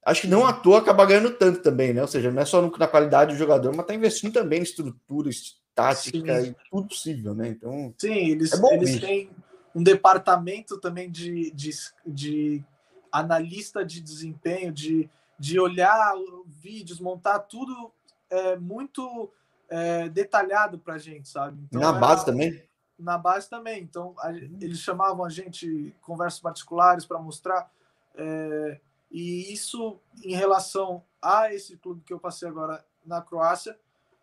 acho 0.07 0.21
que 0.21 0.27
não 0.27 0.43
à 0.43 0.53
toa 0.53 0.79
acaba 0.79 1.05
ganhando 1.05 1.29
tanto 1.37 1.61
também, 1.61 1.93
né? 1.93 2.01
Ou 2.01 2.07
seja, 2.07 2.31
não 2.31 2.41
é 2.41 2.45
só 2.45 2.63
na 2.63 2.87
qualidade 2.87 3.33
do 3.33 3.37
jogador, 3.37 3.71
mas 3.75 3.85
tá 3.85 3.93
investindo 3.93 4.33
também 4.33 4.61
em 4.61 4.63
estrutura, 4.63 5.29
tática 5.75 6.41
Sim. 6.41 6.49
e 6.49 6.55
tudo 6.71 6.87
possível, 6.87 7.35
né? 7.35 7.49
Então. 7.49 7.93
Sim, 7.95 8.31
eles, 8.31 8.53
é 8.53 8.73
eles 8.73 8.99
têm 8.99 9.29
um 9.75 9.83
departamento 9.83 10.79
também 10.79 11.11
de, 11.11 11.51
de, 11.51 11.69
de 12.07 12.63
analista 13.11 13.85
de 13.85 14.01
desempenho, 14.01 14.71
de, 14.71 15.07
de 15.41 15.59
olhar 15.59 16.13
vídeos, 16.45 16.99
montar 16.99 17.39
tudo 17.39 17.91
é, 18.29 18.55
muito 18.57 19.33
é, 19.67 20.07
detalhado 20.07 20.77
para 20.77 20.93
a 20.93 20.97
gente, 20.99 21.27
sabe? 21.27 21.63
Então, 21.63 21.81
na 21.81 21.93
base 21.93 22.23
também? 22.23 22.63
Na 22.99 23.17
base 23.17 23.49
também. 23.49 23.81
Então, 23.81 24.13
a, 24.19 24.31
eles 24.31 24.77
chamavam 24.77 25.25
a 25.25 25.29
gente 25.29 25.95
conversas 25.99 26.39
particulares 26.39 27.07
para 27.07 27.17
mostrar. 27.17 27.71
É, 28.13 28.79
e 29.09 29.51
isso, 29.51 29.99
em 30.23 30.35
relação 30.35 31.03
a 31.19 31.51
esse 31.51 31.75
clube 31.75 32.03
que 32.05 32.13
eu 32.13 32.19
passei 32.19 32.47
agora 32.47 32.85
na 33.03 33.19
Croácia, 33.19 33.75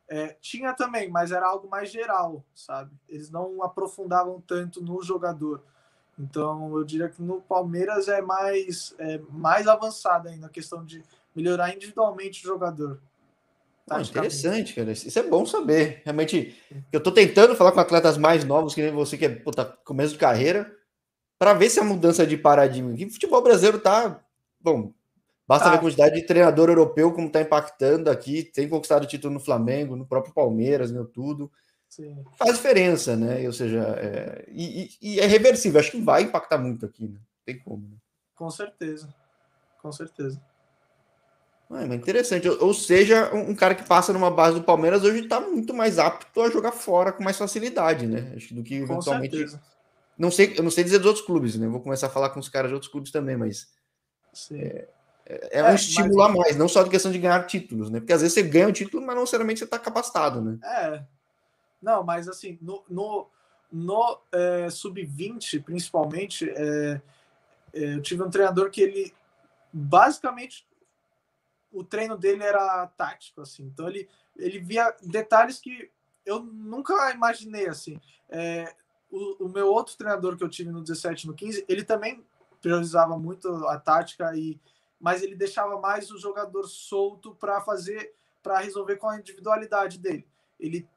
é, 0.07 0.37
tinha 0.41 0.73
também, 0.73 1.11
mas 1.11 1.33
era 1.33 1.49
algo 1.49 1.69
mais 1.69 1.91
geral, 1.91 2.45
sabe? 2.55 2.97
Eles 3.09 3.29
não 3.29 3.61
aprofundavam 3.61 4.41
tanto 4.41 4.81
no 4.81 5.03
jogador. 5.03 5.65
Então, 6.19 6.77
eu 6.77 6.85
diria 6.85 7.09
que 7.09 7.23
no 7.23 7.41
Palmeiras 7.41 8.09
é 8.09 8.21
mais, 8.21 8.95
é, 8.99 9.21
mais 9.31 9.69
avançado 9.69 10.29
ainda 10.29 10.47
a 10.47 10.51
questão 10.51 10.85
de 10.85 11.03
melhorar 11.35 11.75
individualmente 11.75 12.45
o 12.45 12.49
jogador. 12.49 13.01
Interessante, 14.01 14.75
cara. 14.75 14.93
Isso 14.93 15.19
é 15.19 15.23
bom 15.23 15.47
saber. 15.47 16.03
Realmente, 16.05 16.55
eu 16.93 17.01
tô 17.01 17.11
tentando 17.11 17.57
falar 17.57 17.73
com 17.73 17.81
atletas 17.81 18.19
mais 18.19 18.45
novos, 18.45 18.75
que 18.75 18.83
nem 18.83 18.93
você, 18.93 19.17
que 19.17 19.25
é 19.25 19.29
puta, 19.31 19.65
começo 19.85 20.13
de 20.13 20.19
carreira, 20.19 20.71
para 21.39 21.55
ver 21.55 21.71
se 21.71 21.81
a 21.81 21.85
mudança 21.85 22.27
de 22.27 22.37
paradigma. 22.37 22.93
O 22.93 23.11
futebol 23.11 23.43
brasileiro 23.43 23.79
tá. 23.79 24.21
Bom, 24.61 24.93
Basta 25.49 25.69
ah. 25.69 25.71
ver 25.71 25.77
a 25.79 25.81
quantidade 25.81 26.15
de 26.15 26.27
treinador 26.27 26.69
europeu 26.69 27.11
como 27.11 27.29
está 27.29 27.41
impactando 27.41 28.11
aqui. 28.11 28.43
Tem 28.43 28.69
conquistado 28.69 29.07
título 29.07 29.33
no 29.33 29.41
Flamengo, 29.41 29.97
no 29.97 30.05
próprio 30.05 30.35
Palmeiras, 30.35 30.93
meu 30.93 31.07
tudo. 31.07 31.51
Sim. 31.89 32.25
Faz 32.37 32.57
diferença, 32.57 33.17
né? 33.17 33.47
Ou 33.47 33.53
seja, 33.53 33.81
é... 33.99 34.45
E, 34.49 34.91
e, 35.01 35.21
é 35.21 35.27
reversível. 35.27 35.81
Acho 35.81 35.91
que 35.91 36.01
vai 36.01 36.23
impactar 36.23 36.59
muito 36.59 36.87
aqui, 36.87 37.09
né? 37.09 37.19
Tem 37.45 37.59
como. 37.59 37.89
Né? 37.89 37.97
Com 38.35 38.51
certeza. 38.51 39.13
Com 39.81 39.91
certeza. 39.91 40.41
É, 41.71 41.85
mas 41.85 41.99
interessante. 41.99 42.49
Ou 42.49 42.73
seja, 42.73 43.35
um 43.35 43.55
cara 43.55 43.75
que 43.75 43.87
passa 43.87 44.13
numa 44.13 44.31
base 44.31 44.59
do 44.59 44.65
Palmeiras 44.65 45.05
hoje 45.05 45.21
está 45.21 45.41
muito 45.41 45.75
mais 45.75 45.99
apto 45.99 46.41
a 46.41 46.51
jogar 46.51 46.73
fora 46.73 47.13
com 47.13 47.23
mais 47.23 47.37
facilidade, 47.37 48.07
né? 48.07 48.33
Acho 48.37 48.55
do 48.55 48.63
que 48.63 48.75
eventualmente. 48.75 49.59
Não 50.17 50.31
sei, 50.31 50.55
eu 50.57 50.63
não 50.63 50.71
sei 50.71 50.83
dizer 50.83 50.99
dos 50.99 51.07
outros 51.07 51.25
clubes, 51.25 51.57
né? 51.57 51.69
Vou 51.69 51.81
começar 51.81 52.07
a 52.07 52.11
falar 52.11 52.31
com 52.31 52.41
os 52.41 52.49
caras 52.49 52.71
de 52.71 52.75
outros 52.75 52.91
clubes 52.91 53.13
também, 53.13 53.37
mas. 53.37 53.69
É, 54.53 54.89
é, 55.27 55.59
é, 55.59 55.65
um 55.65 55.75
estímulo 55.75 56.17
mas... 56.17 56.27
a 56.27 56.37
mais, 56.37 56.57
não 56.57 56.69
só 56.69 56.83
de 56.83 56.91
questão 56.91 57.13
de 57.13 57.19
ganhar 57.19 57.47
títulos, 57.47 57.91
né? 57.91 58.01
Porque 58.01 58.13
às 58.13 58.23
vezes 58.23 58.35
você 58.35 58.43
ganha 58.43 58.69
o 58.69 58.73
título, 58.73 59.05
mas 59.05 59.15
não 59.15 59.23
necessariamente 59.23 59.59
você 59.59 59.65
está 59.65 59.79
capacitado, 59.79 60.41
né? 60.41 60.59
É. 60.65 61.03
Não, 61.81 62.03
mas 62.03 62.29
assim, 62.29 62.59
no, 62.61 62.85
no, 62.89 63.29
no 63.71 64.21
é, 64.33 64.71
sub-20, 64.71 65.63
principalmente, 65.63 66.49
é, 66.51 67.01
é, 67.73 67.95
eu 67.95 68.03
tive 68.03 68.23
um 68.23 68.31
treinador 68.31 68.71
que 68.71 68.81
ele 68.81 69.15
basicamente 69.73 70.67
o 71.71 71.85
treino 71.85 72.17
dele 72.17 72.43
era 72.43 72.87
tático, 72.97 73.43
assim. 73.43 73.65
Então 73.65 73.89
ele, 73.89 74.09
ele 74.37 74.59
via 74.59 74.95
detalhes 75.03 75.59
que 75.59 75.91
eu 76.25 76.41
nunca 76.43 77.13
imaginei, 77.13 77.69
assim. 77.69 78.01
É, 78.29 78.75
o, 79.11 79.45
o, 79.45 79.49
meu 79.49 79.69
outro 79.69 79.97
treinador 79.97 80.37
que 80.37 80.45
eu 80.45 80.49
tive 80.49 80.71
no 80.71 80.83
17 80.83 81.27
no 81.27 81.35
15, 81.35 81.65
ele 81.69 81.85
também 81.85 82.25
priorizava 82.61 83.19
muito 83.19 83.49
a 83.69 83.79
tática 83.79 84.35
e 84.37 84.61
mas 85.01 85.23
ele 85.23 85.37
deixava 85.37 85.79
mais 85.81 86.11
o 86.11 86.19
jogador 86.19 86.67
solto 86.67 87.35
para 87.35 87.61
fazer, 87.61 88.13
para 88.43 88.59
resolver 88.59 88.97
com 88.97 89.09
a 89.09 89.19
individualidade 89.19 89.99
dele. 89.99 90.27
Ele 90.59 90.89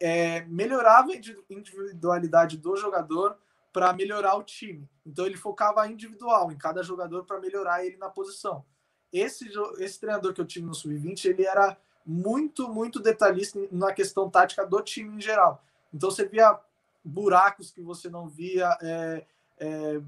é, 0.00 0.42
melhorava 0.42 1.12
a 1.12 1.16
individualidade 1.50 2.56
do 2.56 2.76
jogador 2.76 3.36
para 3.72 3.92
melhorar 3.92 4.36
o 4.36 4.42
time. 4.42 4.88
Então 5.04 5.26
ele 5.26 5.36
focava 5.36 5.86
individual 5.86 6.50
em 6.50 6.56
cada 6.56 6.82
jogador 6.82 7.24
para 7.24 7.40
melhorar 7.40 7.84
ele 7.84 7.96
na 7.96 8.08
posição. 8.08 8.64
Esse, 9.12 9.50
esse 9.78 10.00
treinador 10.00 10.32
que 10.32 10.40
eu 10.40 10.46
tive 10.46 10.66
no 10.66 10.74
sub-20, 10.74 11.26
ele 11.26 11.44
era 11.44 11.76
muito, 12.04 12.68
muito 12.68 13.00
detalhista 13.00 13.58
na 13.70 13.92
questão 13.92 14.30
tática 14.30 14.64
do 14.66 14.80
time 14.80 15.16
em 15.16 15.20
geral. 15.20 15.62
Então 15.92 16.10
você 16.10 16.24
via 16.26 16.58
buracos 17.04 17.70
que 17.70 17.80
você 17.80 18.08
não 18.08 18.28
via, 18.28 18.76
é, 18.80 19.24
é, 19.58 20.00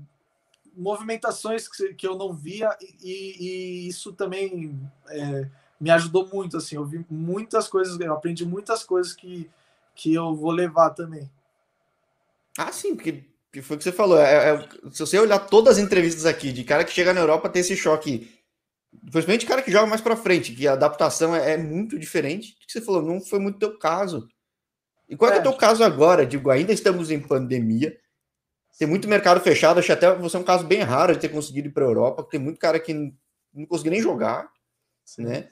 movimentações 0.75 1.69
que, 1.69 1.95
que 1.95 2.07
eu 2.07 2.17
não 2.17 2.33
via 2.33 2.77
e, 2.81 3.37
e 3.39 3.89
isso 3.89 4.13
também 4.13 4.81
é, 5.09 5.49
me 5.81 5.91
ajudou 5.91 6.29
muito 6.33 6.57
assim 6.57 6.77
eu 6.77 6.85
vi 6.85 7.05
muitas 7.11 7.69
coisas 7.69 7.99
eu 7.99 8.13
aprendi 8.13 8.47
muitas 8.47 8.85
coisas 8.85 9.13
que 9.13 9.51
que 9.99 10.15
eu 10.15 10.35
vou 10.35 10.51
levar 10.51 10.91
também 10.91 11.31
ah 12.57 12.73
sim 12.73 12.95
porque 12.95 13.25
que 13.53 13.63
foi 13.63 13.77
o 13.77 13.79
que 13.79 13.85
você 13.85 13.93
falou 13.93 14.19
é, 14.19 14.55
é, 14.55 14.69
se 14.91 15.01
você 15.01 15.19
olhar 15.19 15.39
todas 15.39 15.79
as 15.79 15.85
entrevistas 15.85 16.25
aqui 16.27 16.53
de 16.53 16.65
cara 16.65 16.85
que 16.85 16.93
chega 16.93 17.13
na 17.13 17.21
Europa 17.21 17.49
tem 17.49 17.61
esse 17.61 17.77
choque 17.77 18.33
principalmente 19.11 19.47
cara 19.47 19.63
que 19.63 19.73
joga 19.73 19.87
mais 19.87 20.01
para 20.01 20.17
frente 20.17 20.55
que 20.55 20.69
a 20.69 20.75
adaptação 20.75 21.35
é, 21.35 21.55
é, 21.55 21.57
muito 21.57 21.99
diferente 21.99 22.55
que 22.67 22.71
você 22.71 22.81
falou 22.81 23.03
não 23.03 23.21
foi 23.21 23.39
muito 23.39 23.59
teu 23.59 23.79
caso 23.79 24.29
e 25.09 25.17
qual 25.17 25.33
é, 25.33 25.37
é 25.37 25.41
o 25.41 25.43
teu 25.43 25.55
caso 25.55 25.83
agora 25.83 26.25
digo 26.25 26.51
ainda 26.51 26.73
estamos 26.73 27.11
em 27.11 27.21
pandemia 27.21 27.99
tem 28.79 28.87
muito 28.87 29.09
mercado 29.09 29.41
fechado. 29.41 29.81
Acho 29.81 29.93
até 29.93 30.15
você 30.15 30.37
é 30.37 30.41
um 30.41 30.45
caso 30.45 30.65
bem 30.65 30.81
raro 30.83 31.13
de 31.13 31.19
ter 31.19 31.29
conseguido 31.29 31.69
ir 31.69 31.73
para 31.73 31.85
a 31.85 31.89
Europa. 31.89 32.23
Tem 32.23 32.39
muito 32.39 32.61
cara 32.61 32.79
que 32.79 32.95
não, 32.95 33.67
conseguiu 33.67 33.91
nem 33.91 34.01
jogar, 34.01 34.49
Sim. 35.05 35.25
né? 35.25 35.49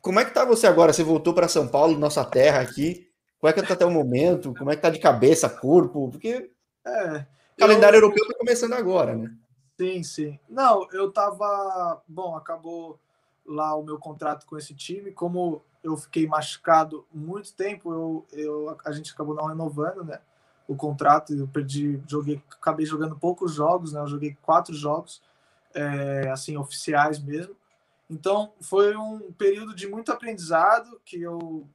Como 0.00 0.20
é 0.20 0.24
que 0.24 0.32
tá 0.32 0.44
você 0.44 0.68
agora? 0.68 0.92
Você 0.92 1.02
voltou 1.02 1.34
para 1.34 1.48
São 1.48 1.66
Paulo, 1.66 1.98
nossa 1.98 2.24
terra 2.24 2.60
aqui. 2.60 3.05
Como 3.38 3.50
é 3.50 3.52
que 3.52 3.62
tá 3.62 3.74
até 3.74 3.84
o 3.84 3.90
momento? 3.90 4.54
Como 4.54 4.70
é 4.70 4.76
que 4.76 4.82
tá 4.82 4.90
de 4.90 4.98
cabeça, 4.98 5.48
corpo? 5.48 6.10
Porque 6.10 6.50
é, 6.84 7.26
o 7.56 7.58
calendário 7.58 7.96
eu... 7.96 8.02
europeu 8.02 8.26
tá 8.26 8.34
começando 8.38 8.72
agora, 8.72 9.14
né? 9.14 9.34
Sim, 9.78 10.02
sim. 10.02 10.38
Não, 10.48 10.88
eu 10.92 11.10
tava. 11.12 12.02
Bom, 12.08 12.36
acabou 12.36 12.98
lá 13.44 13.74
o 13.74 13.84
meu 13.84 13.98
contrato 13.98 14.46
com 14.46 14.56
esse 14.56 14.74
time. 14.74 15.12
Como 15.12 15.62
eu 15.84 15.96
fiquei 15.96 16.26
machucado 16.26 17.06
muito 17.12 17.52
tempo, 17.52 17.92
eu, 17.92 18.26
eu, 18.32 18.76
a 18.84 18.92
gente 18.92 19.12
acabou 19.12 19.34
não 19.34 19.46
renovando, 19.46 20.02
né? 20.02 20.18
o 20.68 20.76
contrato. 20.76 21.34
Eu 21.34 21.48
perdi, 21.48 22.00
joguei, 22.06 22.42
acabei 22.50 22.86
jogando 22.86 23.16
poucos 23.16 23.54
jogos, 23.54 23.92
né? 23.92 24.00
Eu 24.00 24.08
joguei 24.08 24.36
quatro 24.42 24.74
jogos, 24.74 25.22
é, 25.74 26.28
assim, 26.30 26.56
oficiais 26.56 27.18
mesmo. 27.18 27.54
Então, 28.08 28.52
foi 28.60 28.96
um 28.96 29.32
período 29.32 29.74
de 29.74 29.86
muito 29.86 30.12
aprendizado 30.12 31.00
que 31.04 31.20
eu, 31.20 31.66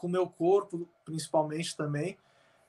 com 0.00 0.06
o 0.06 0.10
meu 0.10 0.26
corpo, 0.26 0.88
principalmente 1.04 1.76
também. 1.76 2.16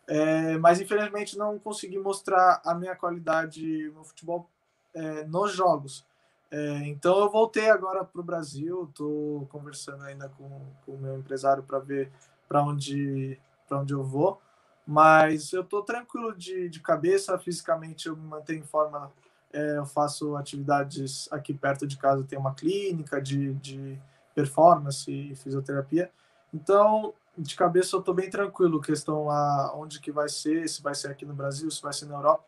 É, 0.07 0.57
mas 0.57 0.81
infelizmente 0.81 1.37
não 1.37 1.57
consegui 1.57 1.97
mostrar 1.97 2.61
a 2.65 2.75
minha 2.75 2.95
qualidade 2.95 3.89
no 3.91 4.03
futebol 4.03 4.49
é, 4.93 5.23
nos 5.23 5.53
jogos. 5.53 6.05
É, 6.51 6.87
então 6.87 7.17
eu 7.19 7.29
voltei 7.29 7.69
agora 7.69 8.03
para 8.03 8.19
o 8.19 8.23
Brasil, 8.23 8.83
estou 8.83 9.45
conversando 9.45 10.03
ainda 10.03 10.27
com, 10.29 10.43
o 10.85 10.97
meu 10.97 11.17
empresário 11.17 11.63
para 11.63 11.79
ver 11.79 12.11
para 12.49 12.61
onde, 12.61 13.39
onde 13.71 13.93
eu 13.93 14.03
vou. 14.03 14.41
Mas 14.85 15.53
eu 15.53 15.61
estou 15.61 15.81
tranquilo 15.83 16.35
de, 16.35 16.67
de 16.67 16.81
cabeça, 16.81 17.39
fisicamente 17.39 18.07
eu 18.07 18.17
me 18.17 18.27
mantenho 18.27 18.59
em 18.59 18.65
forma. 18.65 19.11
É, 19.53 19.77
eu 19.77 19.85
faço 19.85 20.35
atividades 20.35 21.31
aqui 21.31 21.53
perto 21.53 21.85
de 21.87 21.97
casa, 21.97 22.23
tem 22.23 22.39
uma 22.39 22.53
clínica 22.53 23.21
de, 23.21 23.53
de 23.55 23.99
performance 24.33 25.09
e 25.09 25.35
fisioterapia. 25.35 26.11
Então, 26.53 27.13
de 27.37 27.55
cabeça 27.55 27.95
eu 27.95 27.99
estou 27.99 28.13
bem 28.13 28.29
tranquilo, 28.29 28.81
questão 28.81 29.29
a 29.29 29.73
onde 29.75 29.99
que 29.99 30.11
vai 30.11 30.29
ser, 30.29 30.67
se 30.67 30.81
vai 30.81 30.93
ser 30.93 31.09
aqui 31.09 31.25
no 31.25 31.33
Brasil, 31.33 31.69
se 31.71 31.81
vai 31.81 31.93
ser 31.93 32.05
na 32.05 32.15
Europa, 32.15 32.43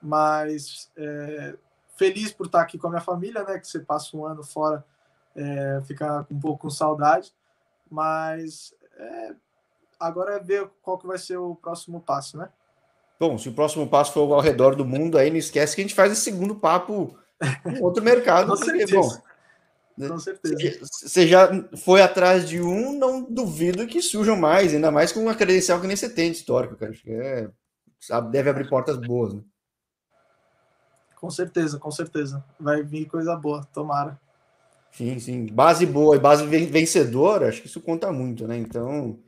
mas 0.00 0.90
é, 0.96 1.54
feliz 1.96 2.32
por 2.32 2.46
estar 2.46 2.62
aqui 2.62 2.78
com 2.78 2.86
a 2.88 2.90
minha 2.90 3.02
família, 3.02 3.44
né, 3.44 3.58
que 3.58 3.66
você 3.66 3.80
passa 3.80 4.16
um 4.16 4.24
ano 4.24 4.42
fora, 4.42 4.84
é, 5.36 5.80
fica 5.86 6.26
um 6.30 6.40
pouco 6.40 6.62
com 6.62 6.70
saudade, 6.70 7.32
mas 7.90 8.74
é, 8.96 9.34
agora 10.00 10.36
é 10.36 10.40
ver 10.40 10.68
qual 10.82 10.98
que 10.98 11.06
vai 11.06 11.18
ser 11.18 11.36
o 11.36 11.54
próximo 11.54 12.00
passo, 12.00 12.36
né? 12.36 12.48
Bom, 13.20 13.38
se 13.38 13.48
o 13.48 13.54
próximo 13.54 13.86
passo 13.86 14.12
for 14.12 14.32
ao 14.32 14.40
redor 14.40 14.74
do 14.74 14.84
mundo, 14.84 15.16
aí 15.16 15.30
não 15.30 15.36
esquece 15.36 15.76
que 15.76 15.80
a 15.80 15.84
gente 15.84 15.94
faz 15.94 16.10
esse 16.10 16.22
segundo 16.22 16.56
papo 16.56 17.16
em 17.64 17.80
outro 17.80 18.02
mercado. 18.02 18.56
porque. 18.56 18.86
Bom, 18.86 19.08
com 19.98 20.18
certeza. 20.18 20.80
Você 20.82 21.26
já 21.26 21.48
foi 21.76 22.02
atrás 22.02 22.48
de 22.48 22.60
um, 22.60 22.98
não 22.98 23.22
duvido 23.22 23.86
que 23.86 24.00
surjam 24.00 24.36
mais, 24.36 24.74
ainda 24.74 24.90
mais 24.90 25.12
com 25.12 25.20
uma 25.20 25.34
credencial 25.34 25.80
que 25.80 25.86
nem 25.86 25.96
você 25.96 26.08
tem 26.08 26.30
de 26.30 26.38
histórico, 26.38 26.76
cara. 26.76 26.92
Acho 26.92 27.02
que 27.02 27.10
é, 27.10 27.50
sabe, 28.00 28.30
deve 28.30 28.50
abrir 28.50 28.68
portas 28.68 28.96
boas, 28.96 29.34
né? 29.34 29.42
Com 31.16 31.30
certeza, 31.30 31.78
com 31.78 31.90
certeza. 31.90 32.44
Vai 32.58 32.82
vir 32.82 33.06
coisa 33.06 33.36
boa, 33.36 33.64
tomara. 33.72 34.18
Sim, 34.90 35.18
sim. 35.18 35.46
Base 35.46 35.86
boa 35.86 36.16
e 36.16 36.18
base 36.18 36.44
vencedora, 36.44 37.48
acho 37.48 37.62
que 37.62 37.68
isso 37.68 37.80
conta 37.80 38.12
muito, 38.12 38.46
né? 38.46 38.58
Então. 38.58 39.18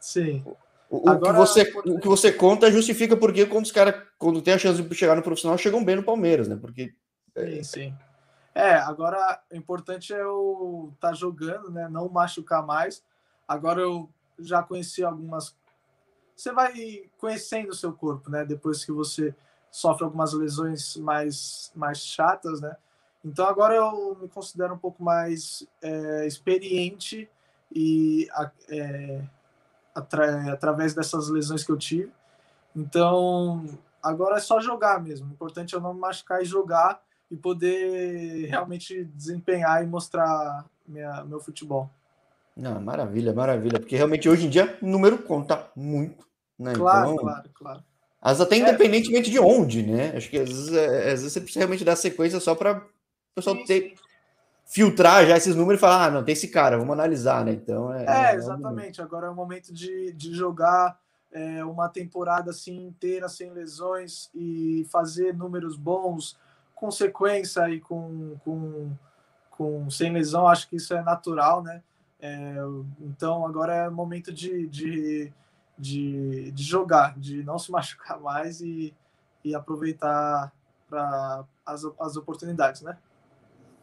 Sim. 0.00 0.42
O, 0.88 1.08
Agora, 1.08 1.32
que 1.32 1.38
você, 1.38 1.72
o 1.84 1.98
que 1.98 2.08
você 2.08 2.32
conta 2.32 2.70
justifica 2.70 3.16
porque 3.16 3.44
quando 3.44 3.64
os 3.64 3.72
caras, 3.72 4.02
quando 4.18 4.40
tem 4.40 4.54
a 4.54 4.58
chance 4.58 4.80
de 4.80 4.94
chegar 4.94 5.16
no 5.16 5.22
profissional, 5.22 5.58
chegam 5.58 5.84
bem 5.84 5.96
no 5.96 6.02
Palmeiras, 6.02 6.48
né? 6.48 6.56
Porque. 6.60 6.94
Sim, 7.36 7.62
sim. 7.62 7.94
É, 8.56 8.76
agora 8.76 9.38
o 9.52 9.54
importante 9.54 10.14
é 10.14 10.22
eu 10.22 10.90
estar 10.94 11.08
tá 11.08 11.14
jogando, 11.14 11.70
né? 11.70 11.90
Não 11.90 12.08
machucar 12.08 12.64
mais. 12.64 13.04
Agora 13.46 13.82
eu 13.82 14.08
já 14.38 14.62
conheci 14.62 15.04
algumas. 15.04 15.54
Você 16.34 16.50
vai 16.52 17.04
conhecendo 17.18 17.68
o 17.68 17.74
seu 17.74 17.92
corpo, 17.92 18.30
né? 18.30 18.46
Depois 18.46 18.82
que 18.82 18.90
você 18.90 19.34
sofre 19.70 20.04
algumas 20.04 20.32
lesões 20.32 20.96
mais, 20.96 21.70
mais 21.76 21.98
chatas, 21.98 22.62
né? 22.62 22.74
Então 23.22 23.46
agora 23.46 23.74
eu 23.74 24.16
me 24.18 24.26
considero 24.26 24.72
um 24.72 24.78
pouco 24.78 25.04
mais 25.04 25.68
é, 25.82 26.26
experiente 26.26 27.28
e 27.70 28.26
é, 28.70 29.22
atra 29.94 30.54
através 30.54 30.94
dessas 30.94 31.28
lesões 31.28 31.62
que 31.62 31.72
eu 31.72 31.76
tive. 31.76 32.10
Então 32.74 33.66
agora 34.02 34.38
é 34.38 34.40
só 34.40 34.60
jogar 34.60 34.98
mesmo. 35.02 35.28
O 35.28 35.32
importante 35.32 35.74
é 35.74 35.76
eu 35.76 35.82
não 35.82 35.92
me 35.92 36.00
machucar 36.00 36.40
e 36.40 36.46
jogar 36.46 37.04
e 37.30 37.36
poder 37.36 38.46
realmente 38.46 39.04
desempenhar 39.04 39.82
e 39.82 39.86
mostrar 39.86 40.64
minha, 40.86 41.24
meu 41.24 41.40
futebol. 41.40 41.90
Não, 42.56 42.80
maravilha, 42.80 43.34
maravilha, 43.34 43.78
porque 43.78 43.96
realmente 43.96 44.28
hoje 44.28 44.46
em 44.46 44.50
dia 44.50 44.78
o 44.80 44.86
número 44.86 45.18
conta 45.18 45.70
muito, 45.76 46.26
né? 46.58 46.72
Claro, 46.74 47.12
então, 47.12 47.24
claro, 47.24 47.50
claro. 47.52 47.84
Às 48.20 48.40
até 48.40 48.56
é. 48.56 48.58
independentemente 48.60 49.28
é. 49.28 49.32
de 49.32 49.38
onde, 49.38 49.82
né? 49.82 50.16
Acho 50.16 50.30
que 50.30 50.38
às 50.38 50.48
vezes, 50.48 50.72
é, 50.72 51.12
às 51.12 51.20
vezes 51.20 51.32
você 51.32 51.40
precisa 51.40 51.60
realmente 51.60 51.84
dar 51.84 51.96
sequência 51.96 52.40
só 52.40 52.54
para 52.54 52.78
o 52.78 52.82
pessoal 53.34 53.56
ter, 53.64 53.94
filtrar 54.66 55.26
já 55.26 55.36
esses 55.36 55.54
números 55.54 55.78
e 55.78 55.80
falar, 55.80 56.06
ah, 56.06 56.10
não, 56.10 56.24
tem 56.24 56.32
esse 56.32 56.48
cara, 56.48 56.76
vamos 56.76 56.92
analisar, 56.92 57.44
né? 57.44 57.52
Então 57.52 57.92
é. 57.94 58.04
É, 58.04 58.32
é 58.32 58.34
exatamente. 58.34 59.00
Agora 59.00 59.26
é 59.26 59.30
o 59.30 59.34
momento 59.34 59.72
de, 59.72 60.12
de 60.12 60.34
jogar 60.34 60.98
é, 61.30 61.64
uma 61.64 61.88
temporada 61.88 62.50
assim 62.50 62.86
inteira 62.86 63.28
sem 63.28 63.52
lesões 63.52 64.28
e 64.34 64.86
fazer 64.90 65.34
números 65.34 65.76
bons, 65.76 66.36
com 66.76 66.90
sequência 66.90 67.68
e 67.70 67.80
com, 67.80 68.36
com, 68.44 68.92
com 69.50 69.90
sem 69.90 70.12
lesão, 70.12 70.46
acho 70.46 70.68
que 70.68 70.76
isso 70.76 70.94
é 70.94 71.02
natural, 71.02 71.62
né? 71.62 71.82
É, 72.20 72.56
então 73.00 73.44
agora 73.44 73.74
é 73.74 73.90
momento 73.90 74.32
de, 74.32 74.66
de, 74.68 75.32
de, 75.76 76.52
de, 76.52 76.62
jogar, 76.62 77.18
de 77.18 77.42
não 77.42 77.58
se 77.58 77.72
machucar 77.72 78.20
mais 78.20 78.60
e, 78.60 78.94
e 79.42 79.54
aproveitar 79.54 80.52
para 80.88 81.44
as, 81.64 81.82
as 81.98 82.16
oportunidades, 82.16 82.82
né? 82.82 82.96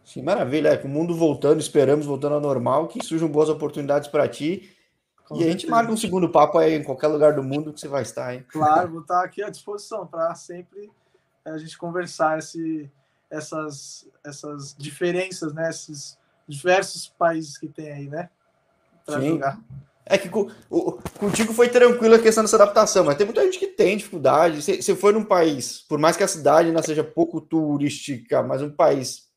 Sim, 0.05 0.21
maravilha. 0.21 0.69
É, 0.69 0.83
o 0.83 0.87
mundo 0.87 1.15
voltando, 1.15 1.59
esperamos 1.59 2.05
voltando 2.05 2.35
ao 2.35 2.41
normal, 2.41 2.87
que 2.87 3.03
surjam 3.03 3.27
boas 3.27 3.49
oportunidades 3.49 4.07
para 4.07 4.27
ti. 4.27 4.69
Com 5.25 5.35
e 5.35 5.37
certeza. 5.37 5.49
a 5.49 5.51
gente 5.51 5.67
marca 5.67 5.91
um 5.91 5.97
segundo 5.97 6.29
papo 6.29 6.57
aí 6.57 6.75
em 6.75 6.83
qualquer 6.83 7.07
lugar 7.07 7.33
do 7.33 7.41
mundo 7.41 7.73
que 7.73 7.79
você 7.79 7.87
vai 7.87 8.03
estar, 8.03 8.35
hein? 8.35 8.45
Claro, 8.49 8.91
vou 8.91 9.01
estar 9.01 9.23
aqui 9.23 9.41
à 9.41 9.49
disposição 9.49 10.05
para 10.05 10.35
sempre 10.35 10.91
a 11.45 11.57
gente 11.57 11.77
conversar 11.77 12.39
esse, 12.39 12.89
essas, 13.29 14.07
essas 14.23 14.75
diferenças, 14.77 15.53
né? 15.53 15.69
Esses 15.69 16.17
diversos 16.47 17.07
países 17.07 17.57
que 17.57 17.67
tem 17.67 17.91
aí, 17.91 18.07
né? 18.07 18.29
Para 19.05 19.21
jogar. 19.21 19.59
É 20.05 20.17
que 20.17 20.27
com, 20.27 20.49
o, 20.69 20.99
contigo 21.17 21.53
foi 21.53 21.69
tranquilo 21.69 22.15
a 22.15 22.19
questão 22.19 22.43
dessa 22.43 22.57
adaptação, 22.57 23.05
mas 23.05 23.15
tem 23.15 23.25
muita 23.25 23.41
gente 23.43 23.57
que 23.57 23.67
tem 23.67 23.95
dificuldade. 23.95 24.61
Se, 24.61 24.81
se 24.81 24.95
for 24.95 25.13
num 25.13 25.23
país, 25.23 25.81
por 25.87 25.97
mais 25.97 26.17
que 26.17 26.23
a 26.23 26.27
cidade 26.27 26.71
não 26.71 26.83
seja 26.83 27.03
pouco 27.03 27.39
turística, 27.39 28.43
mas 28.43 28.61
um 28.61 28.69
país, 28.69 29.29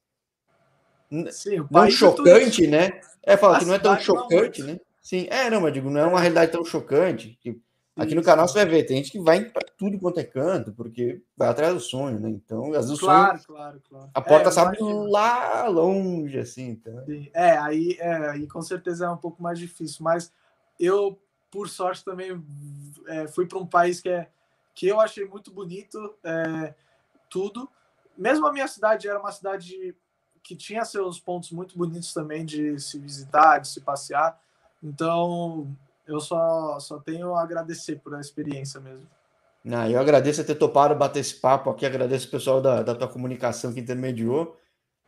Sim, 1.31 1.59
não 1.59 1.66
país 1.69 1.95
é 1.95 1.97
chocante, 1.97 2.64
é 2.64 2.69
né? 2.69 3.01
É, 3.23 3.37
fala 3.37 3.57
a 3.57 3.61
que 3.61 3.64
não 3.64 3.75
é 3.75 3.79
tão 3.79 3.99
chocante, 3.99 4.61
não. 4.61 4.75
né? 4.75 4.81
Sim, 5.01 5.29
é, 5.31 5.49
não, 5.49 5.61
mas 5.61 5.73
digo, 5.73 5.88
não 5.88 6.01
é 6.01 6.05
uma 6.05 6.19
realidade 6.19 6.51
tão 6.51 6.64
chocante. 6.64 7.38
Que 7.40 7.61
Aqui 7.97 8.15
no 8.15 8.23
canal 8.23 8.47
você 8.47 8.59
vai 8.59 8.67
ver, 8.67 8.85
tem 8.85 8.99
gente 8.99 9.11
que 9.11 9.19
vai 9.19 9.43
para 9.43 9.67
tudo 9.79 9.99
quanto 9.99 10.21
é 10.21 10.25
canto, 10.25 10.71
porque 10.73 11.23
vai 11.35 11.49
atrás 11.49 11.73
do 11.73 11.81
sonho, 11.81 12.21
né? 12.21 12.29
Então, 12.29 12.75
às 12.75 12.87
vezes 12.87 13.01
claro, 13.01 13.39
sonho, 13.39 13.47
claro, 13.47 13.83
claro. 13.89 14.11
A 14.13 14.21
porta 14.21 14.51
é, 14.51 14.53
sabe 14.53 14.77
lá 14.81 15.67
longe, 15.67 16.39
assim. 16.39 16.69
Então. 16.69 17.03
É, 17.33 17.57
aí, 17.57 17.97
é, 17.99 18.31
aí 18.31 18.47
com 18.47 18.61
certeza 18.61 19.07
é 19.07 19.11
um 19.11 19.17
pouco 19.17 19.43
mais 19.43 19.59
difícil, 19.59 20.05
mas 20.05 20.31
eu, 20.79 21.19
por 21.51 21.71
sorte, 21.71 22.05
também 22.05 22.39
é, 23.07 23.27
fui 23.29 23.47
para 23.47 23.59
um 23.59 23.67
país 23.67 23.99
que, 23.99 24.11
é, 24.11 24.29
que 24.75 24.87
eu 24.87 25.01
achei 25.01 25.25
muito 25.25 25.51
bonito, 25.51 26.15
é, 26.23 26.75
tudo. 27.31 27.67
Mesmo 28.17 28.47
a 28.47 28.53
minha 28.53 28.69
cidade 28.69 29.09
era 29.09 29.19
uma 29.19 29.33
cidade 29.33 29.97
que 30.43 30.55
tinha 30.55 30.85
seus 30.85 31.19
pontos 31.19 31.51
muito 31.51 31.77
bonitos 31.79 32.13
também 32.13 32.45
de 32.45 32.79
se 32.79 32.99
visitar, 32.99 33.59
de 33.59 33.69
se 33.69 33.81
passear. 33.81 34.39
Então, 34.83 35.75
eu 36.07 36.21
só, 36.21 36.79
só 36.79 36.99
tenho 36.99 37.35
a 37.35 37.42
agradecer 37.42 37.97
por 37.97 38.14
a 38.14 38.21
experiência 38.21 38.81
mesmo. 38.81 39.07
Não, 39.64 39.88
eu 39.90 39.99
agradeço 39.99 40.45
ter 40.45 40.55
topado 40.55 40.95
bater 40.95 41.19
esse 41.19 41.35
papo 41.35 41.69
aqui, 41.71 41.85
agradeço 41.85 42.29
o 42.29 42.31
pessoal 42.31 42.61
da, 42.61 42.83
da 42.83 42.95
tua 42.95 43.09
comunicação 43.09 43.73
que 43.73 43.81
intermediou. 43.81 44.57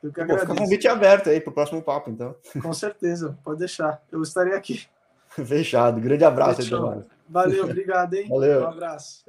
Eu 0.02 0.12
que 0.12 0.20
agradeço. 0.20 0.48
Fica 0.48 0.60
convite 0.60 0.88
aberto 0.88 1.30
aí 1.30 1.40
para 1.40 1.50
o 1.50 1.54
próximo 1.54 1.80
papo, 1.80 2.10
então. 2.10 2.34
Com 2.60 2.72
certeza, 2.72 3.38
pode 3.44 3.60
deixar. 3.60 4.02
Eu 4.10 4.20
estarei 4.22 4.54
aqui. 4.54 4.86
Fechado. 5.28 6.00
Grande 6.00 6.24
abraço. 6.24 6.62
Valeu, 7.28 7.64
obrigado, 7.66 8.14
hein? 8.14 8.28
Valeu. 8.28 8.62
Um 8.62 8.66
abraço. 8.66 9.24